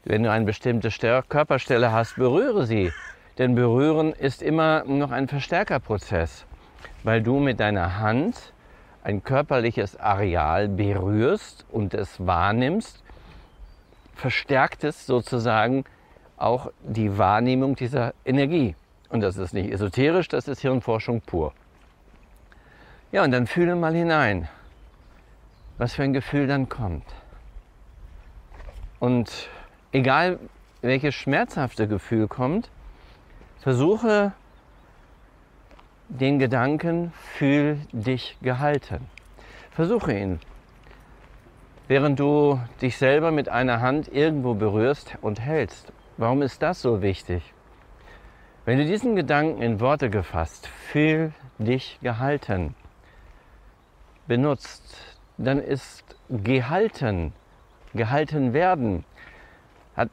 Wenn 0.03 0.23
du 0.23 0.31
eine 0.31 0.45
bestimmte 0.45 0.89
Körperstelle 1.27 1.91
hast, 1.91 2.15
berühre 2.15 2.65
sie. 2.65 2.91
Denn 3.37 3.55
berühren 3.55 4.13
ist 4.13 4.41
immer 4.41 4.85
noch 4.85 5.11
ein 5.11 5.27
Verstärkerprozess, 5.27 6.45
weil 7.03 7.21
du 7.21 7.39
mit 7.39 7.59
deiner 7.59 7.99
Hand 7.99 8.53
ein 9.03 9.23
körperliches 9.23 9.99
Areal 9.99 10.67
berührst 10.67 11.65
und 11.71 11.93
es 11.93 12.25
wahrnimmst, 12.25 13.03
verstärkt 14.15 14.83
es 14.83 15.05
sozusagen 15.05 15.85
auch 16.37 16.71
die 16.81 17.17
Wahrnehmung 17.17 17.75
dieser 17.75 18.13
Energie. 18.25 18.75
Und 19.09 19.21
das 19.21 19.37
ist 19.37 19.53
nicht 19.53 19.71
esoterisch, 19.71 20.27
das 20.27 20.47
ist 20.47 20.61
Hirnforschung 20.61 21.21
pur. 21.21 21.53
Ja, 23.11 23.23
und 23.23 23.31
dann 23.31 23.47
fühle 23.47 23.75
mal 23.75 23.93
hinein, 23.93 24.49
was 25.77 25.93
für 25.93 26.03
ein 26.03 26.13
Gefühl 26.13 26.47
dann 26.47 26.67
kommt. 26.67 27.05
Und 28.99 29.49
egal 29.91 30.39
welches 30.81 31.15
schmerzhafte 31.15 31.87
Gefühl 31.87 32.27
kommt, 32.27 32.69
versuche 33.59 34.33
den 36.09 36.39
Gedanken, 36.39 37.11
fühl 37.37 37.79
dich 37.91 38.37
gehalten. 38.41 39.07
Versuche 39.71 40.17
ihn. 40.17 40.39
Während 41.87 42.19
du 42.19 42.59
dich 42.81 42.97
selber 42.97 43.31
mit 43.31 43.49
einer 43.49 43.81
Hand 43.81 44.07
irgendwo 44.07 44.53
berührst 44.53 45.17
und 45.21 45.39
hältst. 45.39 45.91
Warum 46.17 46.41
ist 46.41 46.61
das 46.61 46.81
so 46.81 47.01
wichtig? 47.01 47.53
Wenn 48.65 48.79
du 48.79 48.85
diesen 48.85 49.15
Gedanken 49.15 49.61
in 49.61 49.79
Worte 49.79 50.09
gefasst, 50.09 50.67
fühl 50.67 51.33
dich 51.59 51.99
gehalten, 52.01 52.73
benutzt, 54.27 54.97
dann 55.37 55.59
ist 55.59 56.03
gehalten, 56.29 57.33
gehalten 57.93 58.53
werden, 58.53 59.05
hat 59.95 60.09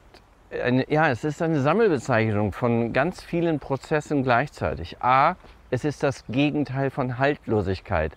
eine, 0.51 0.89
ja, 0.91 1.09
es 1.09 1.23
ist 1.23 1.41
eine 1.41 1.61
Sammelbezeichnung 1.61 2.51
von 2.51 2.93
ganz 2.93 3.23
vielen 3.23 3.59
Prozessen 3.59 4.23
gleichzeitig. 4.23 5.01
A, 5.01 5.35
es 5.73 5.83
ist 5.83 6.03
das 6.03 6.23
Gegenteil 6.29 6.91
von 6.91 7.17
Haltlosigkeit. 7.17 8.11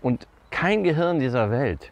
Und 0.00 0.28
kein 0.52 0.84
Gehirn 0.84 1.18
dieser 1.18 1.50
Welt 1.50 1.90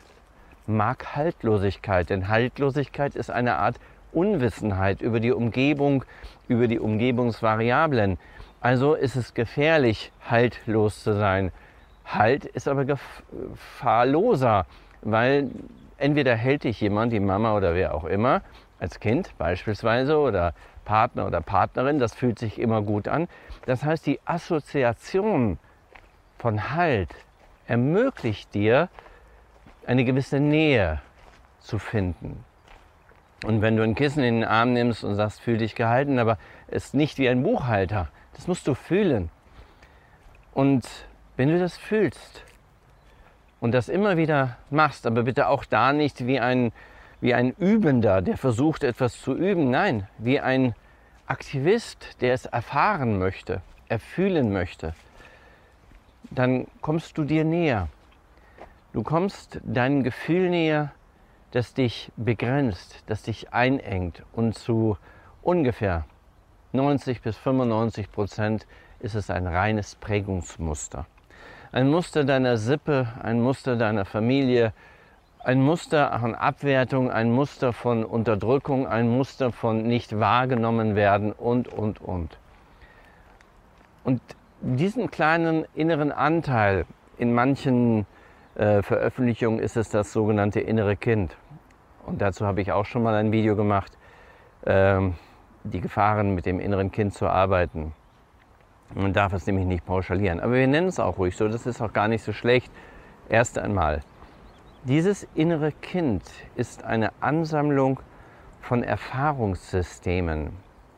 mag 0.68 1.16
Haltlosigkeit, 1.16 2.10
denn 2.10 2.28
Haltlosigkeit 2.28 3.16
ist 3.16 3.28
eine 3.28 3.56
Art 3.56 3.80
Unwissenheit 4.12 5.02
über 5.02 5.18
die 5.18 5.32
Umgebung, 5.32 6.04
über 6.46 6.68
die 6.68 6.78
Umgebungsvariablen. 6.78 8.16
Also 8.60 8.94
ist 8.94 9.16
es 9.16 9.34
gefährlich, 9.34 10.12
haltlos 10.24 11.02
zu 11.02 11.14
sein. 11.14 11.50
Halt 12.04 12.44
ist 12.44 12.68
aber 12.68 12.84
gefahrloser, 12.84 14.66
weil 15.02 15.50
entweder 15.96 16.36
hält 16.36 16.62
dich 16.62 16.80
jemand, 16.80 17.12
die 17.12 17.18
Mama 17.18 17.56
oder 17.56 17.74
wer 17.74 17.92
auch 17.92 18.04
immer, 18.04 18.42
als 18.78 19.00
Kind 19.00 19.36
beispielsweise 19.36 20.16
oder 20.16 20.54
Partner 20.84 21.26
oder 21.26 21.40
Partnerin, 21.40 21.98
das 21.98 22.14
fühlt 22.14 22.38
sich 22.38 22.58
immer 22.58 22.82
gut 22.82 23.08
an. 23.08 23.28
Das 23.68 23.84
heißt, 23.84 24.06
die 24.06 24.18
Assoziation 24.24 25.58
von 26.38 26.70
Halt 26.74 27.14
ermöglicht 27.66 28.54
dir, 28.54 28.88
eine 29.86 30.06
gewisse 30.06 30.40
Nähe 30.40 31.02
zu 31.60 31.78
finden. 31.78 32.42
Und 33.44 33.60
wenn 33.60 33.76
du 33.76 33.82
ein 33.82 33.94
Kissen 33.94 34.24
in 34.24 34.36
den 34.36 34.44
Arm 34.48 34.72
nimmst 34.72 35.04
und 35.04 35.16
sagst, 35.16 35.42
fühl 35.42 35.58
dich 35.58 35.74
gehalten, 35.74 36.18
aber 36.18 36.38
es 36.68 36.86
ist 36.86 36.94
nicht 36.94 37.18
wie 37.18 37.28
ein 37.28 37.42
Buchhalter, 37.42 38.08
das 38.32 38.46
musst 38.46 38.66
du 38.66 38.72
fühlen. 38.72 39.28
Und 40.54 40.88
wenn 41.36 41.50
du 41.50 41.58
das 41.58 41.76
fühlst 41.76 42.44
und 43.60 43.72
das 43.72 43.90
immer 43.90 44.16
wieder 44.16 44.56
machst, 44.70 45.06
aber 45.06 45.24
bitte 45.24 45.46
auch 45.46 45.66
da 45.66 45.92
nicht 45.92 46.26
wie 46.26 46.40
ein, 46.40 46.72
wie 47.20 47.34
ein 47.34 47.50
Übender, 47.58 48.22
der 48.22 48.38
versucht 48.38 48.82
etwas 48.82 49.20
zu 49.20 49.34
üben, 49.34 49.70
nein, 49.70 50.08
wie 50.16 50.40
ein 50.40 50.74
Aktivist, 51.28 52.22
der 52.22 52.32
es 52.32 52.46
erfahren 52.46 53.18
möchte, 53.18 53.60
erfühlen 53.88 54.50
möchte, 54.50 54.94
dann 56.30 56.66
kommst 56.80 57.18
du 57.18 57.24
dir 57.24 57.44
näher. 57.44 57.88
Du 58.94 59.02
kommst 59.02 59.60
deinem 59.62 60.02
Gefühl 60.02 60.48
näher, 60.48 60.90
das 61.50 61.74
dich 61.74 62.10
begrenzt, 62.16 63.02
das 63.06 63.22
dich 63.22 63.52
einengt 63.52 64.22
und 64.32 64.54
zu 64.54 64.96
ungefähr 65.42 66.06
90 66.72 67.20
bis 67.20 67.36
95 67.36 68.10
Prozent 68.10 68.66
ist 69.00 69.14
es 69.14 69.28
ein 69.28 69.46
reines 69.46 69.96
Prägungsmuster. 69.96 71.06
Ein 71.72 71.90
Muster 71.90 72.24
deiner 72.24 72.56
Sippe, 72.56 73.06
ein 73.22 73.42
Muster 73.42 73.76
deiner 73.76 74.06
Familie, 74.06 74.72
ein 75.48 75.62
Muster 75.62 76.12
an 76.12 76.34
Abwertung, 76.34 77.10
ein 77.10 77.32
Muster 77.32 77.72
von 77.72 78.04
Unterdrückung, 78.04 78.86
ein 78.86 79.08
Muster 79.08 79.50
von 79.50 79.82
nicht 79.82 80.20
wahrgenommen 80.20 80.94
werden 80.94 81.32
und, 81.32 81.68
und, 81.68 82.02
und. 82.02 82.36
Und 84.04 84.20
diesen 84.60 85.10
kleinen 85.10 85.64
inneren 85.74 86.12
Anteil, 86.12 86.84
in 87.16 87.32
manchen 87.32 88.04
äh, 88.56 88.82
Veröffentlichungen 88.82 89.58
ist 89.58 89.78
es 89.78 89.88
das 89.88 90.12
sogenannte 90.12 90.60
innere 90.60 90.96
Kind. 90.96 91.34
Und 92.04 92.20
dazu 92.20 92.44
habe 92.44 92.60
ich 92.60 92.72
auch 92.72 92.84
schon 92.84 93.02
mal 93.02 93.14
ein 93.14 93.32
Video 93.32 93.56
gemacht, 93.56 93.96
ähm, 94.66 95.14
die 95.64 95.80
Gefahren 95.80 96.34
mit 96.34 96.44
dem 96.44 96.60
inneren 96.60 96.92
Kind 96.92 97.14
zu 97.14 97.26
arbeiten. 97.26 97.94
Man 98.94 99.14
darf 99.14 99.32
es 99.32 99.46
nämlich 99.46 99.64
nicht 99.64 99.86
pauschalieren. 99.86 100.40
Aber 100.40 100.52
wir 100.52 100.66
nennen 100.66 100.88
es 100.88 101.00
auch 101.00 101.16
ruhig 101.16 101.34
so, 101.38 101.48
das 101.48 101.64
ist 101.64 101.80
auch 101.80 101.94
gar 101.94 102.08
nicht 102.08 102.22
so 102.22 102.34
schlecht. 102.34 102.70
Erst 103.30 103.58
einmal, 103.58 104.02
dieses 104.84 105.26
innere 105.34 105.72
Kind 105.72 106.22
ist 106.54 106.84
eine 106.84 107.10
Ansammlung 107.20 108.00
von 108.60 108.82
Erfahrungssystemen, 108.82 110.52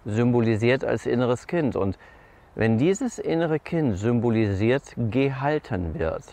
symbolisiert 0.05 0.85
als 0.85 1.07
inneres 1.07 1.47
Kind. 1.47 1.77
Und 1.77 1.99
wenn 2.55 2.79
dieses 2.79 3.19
innere 3.19 3.59
Kind 3.59 3.97
symbolisiert 3.97 4.95
gehalten 4.97 5.99
wird, 5.99 6.25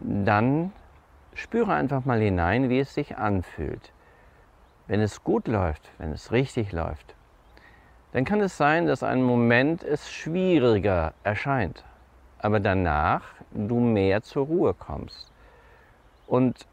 dann 0.00 0.72
spüre 1.34 1.72
einfach 1.74 2.04
mal 2.04 2.20
hinein, 2.20 2.68
wie 2.68 2.80
es 2.80 2.94
sich 2.94 3.16
anfühlt. 3.16 3.92
Wenn 4.86 5.00
es 5.00 5.22
gut 5.24 5.48
läuft, 5.48 5.90
wenn 5.98 6.12
es 6.12 6.32
richtig 6.32 6.72
läuft, 6.72 7.14
dann 8.12 8.24
kann 8.24 8.40
es 8.40 8.56
sein, 8.56 8.86
dass 8.86 9.02
ein 9.02 9.22
Moment 9.22 9.82
es 9.82 10.10
schwieriger 10.10 11.14
erscheint, 11.24 11.84
aber 12.38 12.60
danach 12.60 13.22
du 13.52 13.80
mehr 13.80 14.22
zur 14.22 14.46
Ruhe 14.46 14.74
kommst. 14.74 15.33
Und 16.26 16.66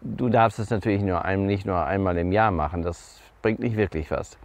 du 0.00 0.28
darfst 0.28 0.58
es 0.58 0.70
natürlich 0.70 1.02
nur 1.02 1.24
ein, 1.24 1.46
nicht 1.46 1.66
nur 1.66 1.84
einmal 1.84 2.16
im 2.18 2.32
Jahr 2.32 2.50
machen, 2.50 2.82
das 2.82 3.20
bringt 3.42 3.60
nicht 3.60 3.76
wirklich 3.76 4.10
was. 4.10 4.38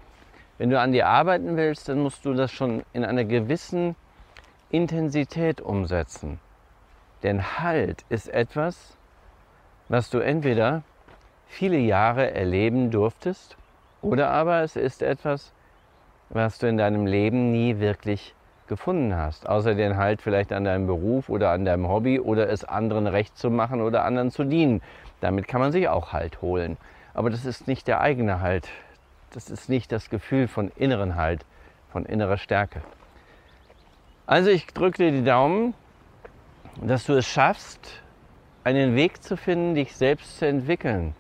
Wenn 0.58 0.70
du 0.70 0.80
an 0.80 0.92
dir 0.92 1.08
arbeiten 1.08 1.56
willst, 1.56 1.88
dann 1.90 2.00
musst 2.00 2.26
du 2.26 2.34
das 2.34 2.52
schon 2.52 2.84
in 2.94 3.06
einer 3.06 3.24
gewissen 3.24 3.96
Intensität 4.70 5.62
umsetzen. 5.62 6.40
Denn 7.24 7.60
Halt 7.60 8.04
ist 8.10 8.28
etwas, 8.28 8.98
was 9.88 10.10
du 10.10 10.20
entweder 10.20 10.84
viele 11.48 11.78
Jahre 11.78 12.32
erleben 12.32 12.92
durftest 12.92 13.58
oder 14.02 14.30
aber 14.30 14.62
es 14.62 14.76
ist 14.76 15.02
etwas, 15.02 15.52
was 16.30 16.60
du 16.60 16.68
in 16.68 16.78
deinem 16.78 17.06
Leben 17.06 17.52
nie 17.52 17.80
wirklich 17.80 18.36
gefunden 18.70 19.16
hast, 19.16 19.50
außer 19.50 19.76
den 19.76 19.98
Halt 19.98 20.22
vielleicht 20.22 20.54
an 20.54 20.64
deinem 20.64 20.88
Beruf 20.88 21.28
oder 21.28 21.52
an 21.52 21.66
deinem 21.66 21.90
Hobby 21.90 22.20
oder 22.22 22.50
es 22.50 22.64
anderen 22.64 23.08
recht 23.08 23.38
zu 23.38 23.50
machen 23.50 23.82
oder 23.82 24.06
anderen 24.06 24.32
zu 24.32 24.46
dienen. 24.46 24.82
Damit 25.20 25.50
kann 25.50 25.60
man 25.60 25.74
sich 25.74 25.90
auch 25.90 26.14
Halt 26.14 26.42
holen. 26.42 26.78
Aber 27.14 27.30
das 27.30 27.44
ist 27.44 27.68
nicht 27.68 27.88
der 27.88 28.00
eigene 28.00 28.40
Halt. 28.40 28.70
Das 29.32 29.50
ist 29.50 29.68
nicht 29.68 29.92
das 29.92 30.10
Gefühl 30.10 30.48
von 30.48 30.72
inneren 30.78 31.16
Halt, 31.16 31.46
von 31.92 32.06
innerer 32.06 32.38
Stärke. 32.38 32.82
Also 34.26 34.50
ich 34.50 34.68
drücke 34.68 35.04
dir 35.04 35.12
die 35.12 35.24
Daumen, 35.24 35.74
dass 36.82 37.06
du 37.06 37.14
es 37.14 37.28
schaffst, 37.28 38.02
einen 38.64 38.96
Weg 38.96 39.24
zu 39.24 39.36
finden, 39.36 39.76
dich 39.76 39.96
selbst 39.96 40.38
zu 40.38 40.46
entwickeln. 40.48 41.16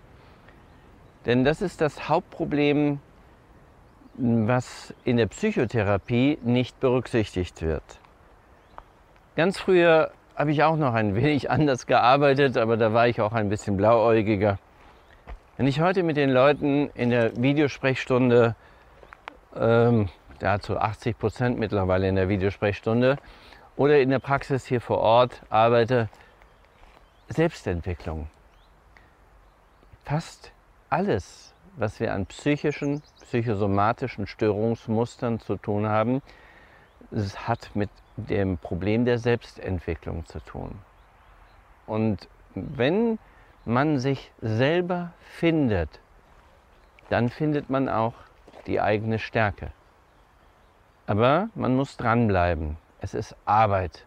Denn 1.25 1.43
das 1.43 1.61
ist 1.61 1.81
das 1.81 2.07
Hauptproblem 2.07 2.99
was 4.19 4.93
in 5.05 5.17
der 5.17 5.27
Psychotherapie 5.27 6.37
nicht 6.43 6.79
berücksichtigt 6.79 7.61
wird. 7.61 7.83
Ganz 9.35 9.59
früher 9.59 10.11
habe 10.35 10.51
ich 10.51 10.63
auch 10.63 10.75
noch 10.75 10.93
ein 10.93 11.15
wenig 11.15 11.49
anders 11.51 11.87
gearbeitet, 11.87 12.57
aber 12.57 12.77
da 12.77 12.93
war 12.93 13.07
ich 13.07 13.21
auch 13.21 13.33
ein 13.33 13.49
bisschen 13.49 13.77
blauäugiger. 13.77 14.59
Wenn 15.57 15.67
ich 15.67 15.81
heute 15.81 16.03
mit 16.03 16.17
den 16.17 16.29
Leuten 16.29 16.89
in 16.95 17.09
der 17.09 17.35
Videosprechstunde, 17.41 18.55
ähm, 19.55 20.09
dazu 20.39 20.77
80 20.77 21.17
Prozent 21.17 21.59
mittlerweile 21.59 22.07
in 22.07 22.15
der 22.15 22.29
Videosprechstunde, 22.29 23.17
oder 23.75 23.99
in 23.99 24.09
der 24.09 24.19
Praxis 24.19 24.65
hier 24.65 24.81
vor 24.81 24.99
Ort 24.99 25.41
arbeite, 25.49 26.09
Selbstentwicklung. 27.29 28.27
Fast 30.03 30.51
alles, 30.89 31.48
was 31.79 31.99
wir 31.99 32.13
an 32.13 32.25
psychischen 32.25 33.01
psychosomatischen 33.21 34.27
Störungsmustern 34.27 35.39
zu 35.39 35.55
tun 35.55 35.87
haben. 35.87 36.21
Es 37.11 37.47
hat 37.47 37.71
mit 37.73 37.89
dem 38.17 38.57
Problem 38.57 39.05
der 39.05 39.17
Selbstentwicklung 39.17 40.25
zu 40.25 40.39
tun. 40.41 40.79
Und 41.87 42.27
wenn 42.53 43.17
man 43.65 43.97
sich 43.97 44.31
selber 44.41 45.13
findet, 45.21 46.01
dann 47.09 47.29
findet 47.29 47.69
man 47.69 47.87
auch 47.87 48.13
die 48.67 48.81
eigene 48.81 49.17
Stärke. 49.17 49.71
Aber 51.07 51.49
man 51.55 51.75
muss 51.75 51.97
dranbleiben. 51.97 52.77
Es 52.99 53.13
ist 53.13 53.35
Arbeit. 53.45 54.05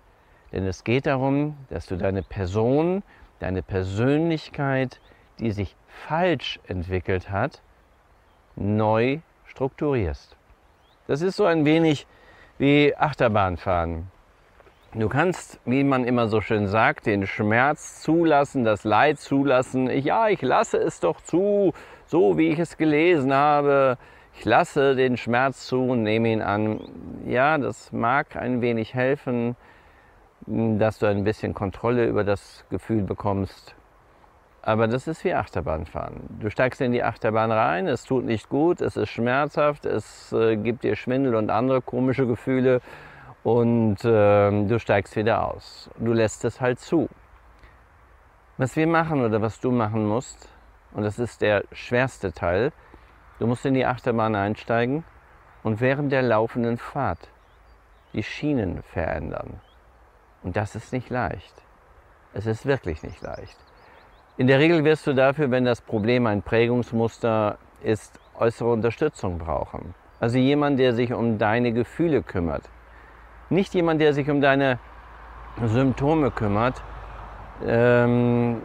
Denn 0.52 0.66
es 0.66 0.84
geht 0.84 1.06
darum, 1.06 1.56
dass 1.70 1.86
du 1.86 1.96
deine 1.96 2.22
Person, 2.22 3.02
deine 3.40 3.62
Persönlichkeit, 3.62 5.00
die 5.38 5.50
sich 5.50 5.74
falsch 6.06 6.58
entwickelt 6.66 7.30
hat, 7.30 7.62
neu 8.56 9.18
strukturierst. 9.46 10.36
Das 11.06 11.22
ist 11.22 11.36
so 11.36 11.44
ein 11.44 11.64
wenig 11.64 12.06
wie 12.58 12.94
Achterbahnfahren. 12.96 14.10
Du 14.94 15.08
kannst, 15.08 15.58
wie 15.64 15.84
man 15.84 16.04
immer 16.04 16.28
so 16.28 16.42
schön 16.42 16.66
sagt, 16.66 17.06
den 17.06 17.26
Schmerz 17.26 18.02
zulassen, 18.02 18.62
das 18.62 18.84
Leid 18.84 19.18
zulassen. 19.18 19.88
Ja, 19.88 20.28
ich 20.28 20.42
lasse 20.42 20.76
es 20.76 21.00
doch 21.00 21.20
zu, 21.22 21.72
so 22.06 22.36
wie 22.36 22.48
ich 22.48 22.58
es 22.58 22.76
gelesen 22.76 23.32
habe. 23.32 23.96
Ich 24.34 24.44
lasse 24.44 24.94
den 24.94 25.16
Schmerz 25.16 25.66
zu 25.66 25.82
und 25.82 26.02
nehme 26.02 26.30
ihn 26.30 26.42
an. 26.42 26.80
Ja, 27.26 27.56
das 27.56 27.90
mag 27.92 28.36
ein 28.36 28.60
wenig 28.60 28.92
helfen, 28.94 29.56
dass 30.46 30.98
du 30.98 31.06
ein 31.06 31.24
bisschen 31.24 31.54
Kontrolle 31.54 32.06
über 32.06 32.22
das 32.22 32.64
Gefühl 32.68 33.02
bekommst. 33.02 33.74
Aber 34.64 34.86
das 34.86 35.08
ist 35.08 35.24
wie 35.24 35.34
Achterbahnfahren. 35.34 36.38
Du 36.38 36.48
steigst 36.48 36.80
in 36.80 36.92
die 36.92 37.02
Achterbahn 37.02 37.50
rein, 37.50 37.88
es 37.88 38.04
tut 38.04 38.24
nicht 38.24 38.48
gut, 38.48 38.80
es 38.80 38.96
ist 38.96 39.10
schmerzhaft, 39.10 39.84
es 39.84 40.32
äh, 40.32 40.56
gibt 40.56 40.84
dir 40.84 40.94
Schwindel 40.94 41.34
und 41.34 41.50
andere 41.50 41.82
komische 41.82 42.28
Gefühle 42.28 42.80
und 43.42 44.04
äh, 44.04 44.66
du 44.66 44.78
steigst 44.78 45.16
wieder 45.16 45.44
aus. 45.52 45.90
Du 45.98 46.12
lässt 46.12 46.44
es 46.44 46.60
halt 46.60 46.78
zu. 46.78 47.08
Was 48.56 48.76
wir 48.76 48.86
machen 48.86 49.24
oder 49.24 49.42
was 49.42 49.58
du 49.58 49.72
machen 49.72 50.06
musst, 50.06 50.48
und 50.92 51.02
das 51.02 51.18
ist 51.18 51.42
der 51.42 51.64
schwerste 51.72 52.32
Teil, 52.32 52.70
du 53.40 53.48
musst 53.48 53.66
in 53.66 53.74
die 53.74 53.84
Achterbahn 53.84 54.36
einsteigen 54.36 55.04
und 55.64 55.80
während 55.80 56.12
der 56.12 56.22
laufenden 56.22 56.78
Fahrt 56.78 57.30
die 58.12 58.22
Schienen 58.22 58.84
verändern. 58.84 59.60
Und 60.44 60.56
das 60.56 60.76
ist 60.76 60.92
nicht 60.92 61.10
leicht. 61.10 61.54
Es 62.32 62.46
ist 62.46 62.64
wirklich 62.64 63.02
nicht 63.02 63.20
leicht. 63.22 63.58
In 64.38 64.46
der 64.46 64.58
Regel 64.58 64.82
wirst 64.82 65.06
du 65.06 65.12
dafür, 65.12 65.50
wenn 65.50 65.66
das 65.66 65.82
Problem 65.82 66.26
ein 66.26 66.40
Prägungsmuster 66.40 67.58
ist, 67.82 68.18
äußere 68.38 68.70
Unterstützung 68.70 69.36
brauchen. 69.36 69.94
Also 70.20 70.38
jemand, 70.38 70.80
der 70.80 70.94
sich 70.94 71.12
um 71.12 71.36
deine 71.36 71.72
Gefühle 71.72 72.22
kümmert. 72.22 72.62
Nicht 73.50 73.74
jemand, 73.74 74.00
der 74.00 74.14
sich 74.14 74.30
um 74.30 74.40
deine 74.40 74.78
Symptome 75.62 76.30
kümmert. 76.30 76.82
Ähm, 77.66 78.62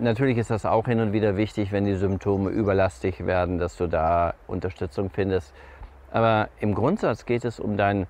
natürlich 0.00 0.38
ist 0.38 0.50
das 0.50 0.64
auch 0.64 0.86
hin 0.86 1.00
und 1.00 1.12
wieder 1.12 1.36
wichtig, 1.36 1.72
wenn 1.72 1.84
die 1.84 1.96
Symptome 1.96 2.50
überlastig 2.50 3.26
werden, 3.26 3.58
dass 3.58 3.76
du 3.76 3.88
da 3.88 4.34
Unterstützung 4.46 5.10
findest. 5.10 5.52
Aber 6.12 6.48
im 6.60 6.76
Grundsatz 6.76 7.26
geht 7.26 7.44
es 7.44 7.58
um 7.58 7.76
dein 7.76 8.06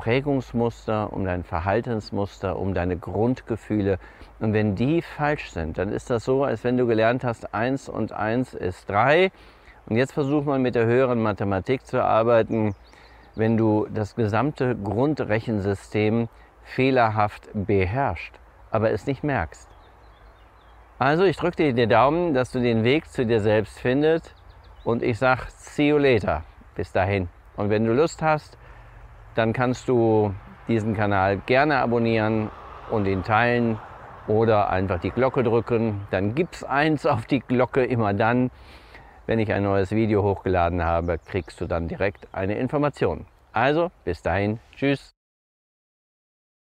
Prägungsmuster, 0.00 1.12
um 1.12 1.26
dein 1.26 1.44
Verhaltensmuster, 1.44 2.58
um 2.58 2.72
deine 2.72 2.96
Grundgefühle. 2.96 3.98
Und 4.38 4.54
wenn 4.54 4.74
die 4.74 5.02
falsch 5.02 5.50
sind, 5.50 5.76
dann 5.76 5.92
ist 5.92 6.08
das 6.08 6.24
so, 6.24 6.42
als 6.42 6.64
wenn 6.64 6.78
du 6.78 6.86
gelernt 6.86 7.22
hast, 7.22 7.52
1 7.52 7.90
und 7.90 8.10
1 8.10 8.54
ist 8.54 8.88
3. 8.88 9.30
Und 9.86 9.96
jetzt 9.96 10.12
versuch 10.12 10.44
mal 10.44 10.58
mit 10.58 10.74
der 10.74 10.86
höheren 10.86 11.20
Mathematik 11.20 11.84
zu 11.84 12.02
arbeiten, 12.02 12.74
wenn 13.34 13.58
du 13.58 13.88
das 13.92 14.14
gesamte 14.14 14.74
Grundrechensystem 14.74 16.30
fehlerhaft 16.64 17.50
beherrscht, 17.52 18.32
aber 18.70 18.92
es 18.92 19.04
nicht 19.06 19.22
merkst. 19.22 19.68
Also 20.98 21.24
ich 21.24 21.36
drücke 21.36 21.56
dir 21.56 21.74
den 21.74 21.90
Daumen, 21.90 22.32
dass 22.32 22.52
du 22.52 22.60
den 22.60 22.84
Weg 22.84 23.06
zu 23.10 23.26
dir 23.26 23.40
selbst 23.40 23.78
findest 23.78 24.34
und 24.82 25.02
ich 25.02 25.18
sage, 25.18 25.42
see 25.48 25.88
you 25.88 25.98
later. 25.98 26.42
Bis 26.74 26.90
dahin. 26.90 27.28
Und 27.56 27.68
wenn 27.68 27.84
du 27.84 27.92
Lust 27.92 28.22
hast, 28.22 28.56
dann 29.40 29.54
kannst 29.54 29.88
du 29.88 30.34
diesen 30.68 30.94
Kanal 30.94 31.38
gerne 31.46 31.78
abonnieren 31.78 32.50
und 32.90 33.06
ihn 33.06 33.24
teilen. 33.24 33.78
oder 34.26 34.70
einfach 34.70 35.00
die 35.00 35.10
Glocke 35.10 35.42
drücken. 35.42 36.02
Dann 36.10 36.34
gibt's 36.34 36.62
eins 36.62 37.06
auf 37.06 37.24
die 37.24 37.40
Glocke 37.40 37.84
immer 37.84 38.12
dann, 38.12 38.50
wenn 39.26 39.38
ich 39.38 39.50
ein 39.52 39.62
neues 39.64 39.90
Video 39.92 40.22
hochgeladen 40.22 40.84
habe, 40.84 41.18
kriegst 41.18 41.60
du 41.60 41.66
dann 41.66 41.88
direkt 41.88 42.28
eine 42.32 42.56
Information. 42.58 43.24
Also 43.52 43.90
bis 44.04 44.22
dahin, 44.22 44.60
tschüss. 44.76 45.19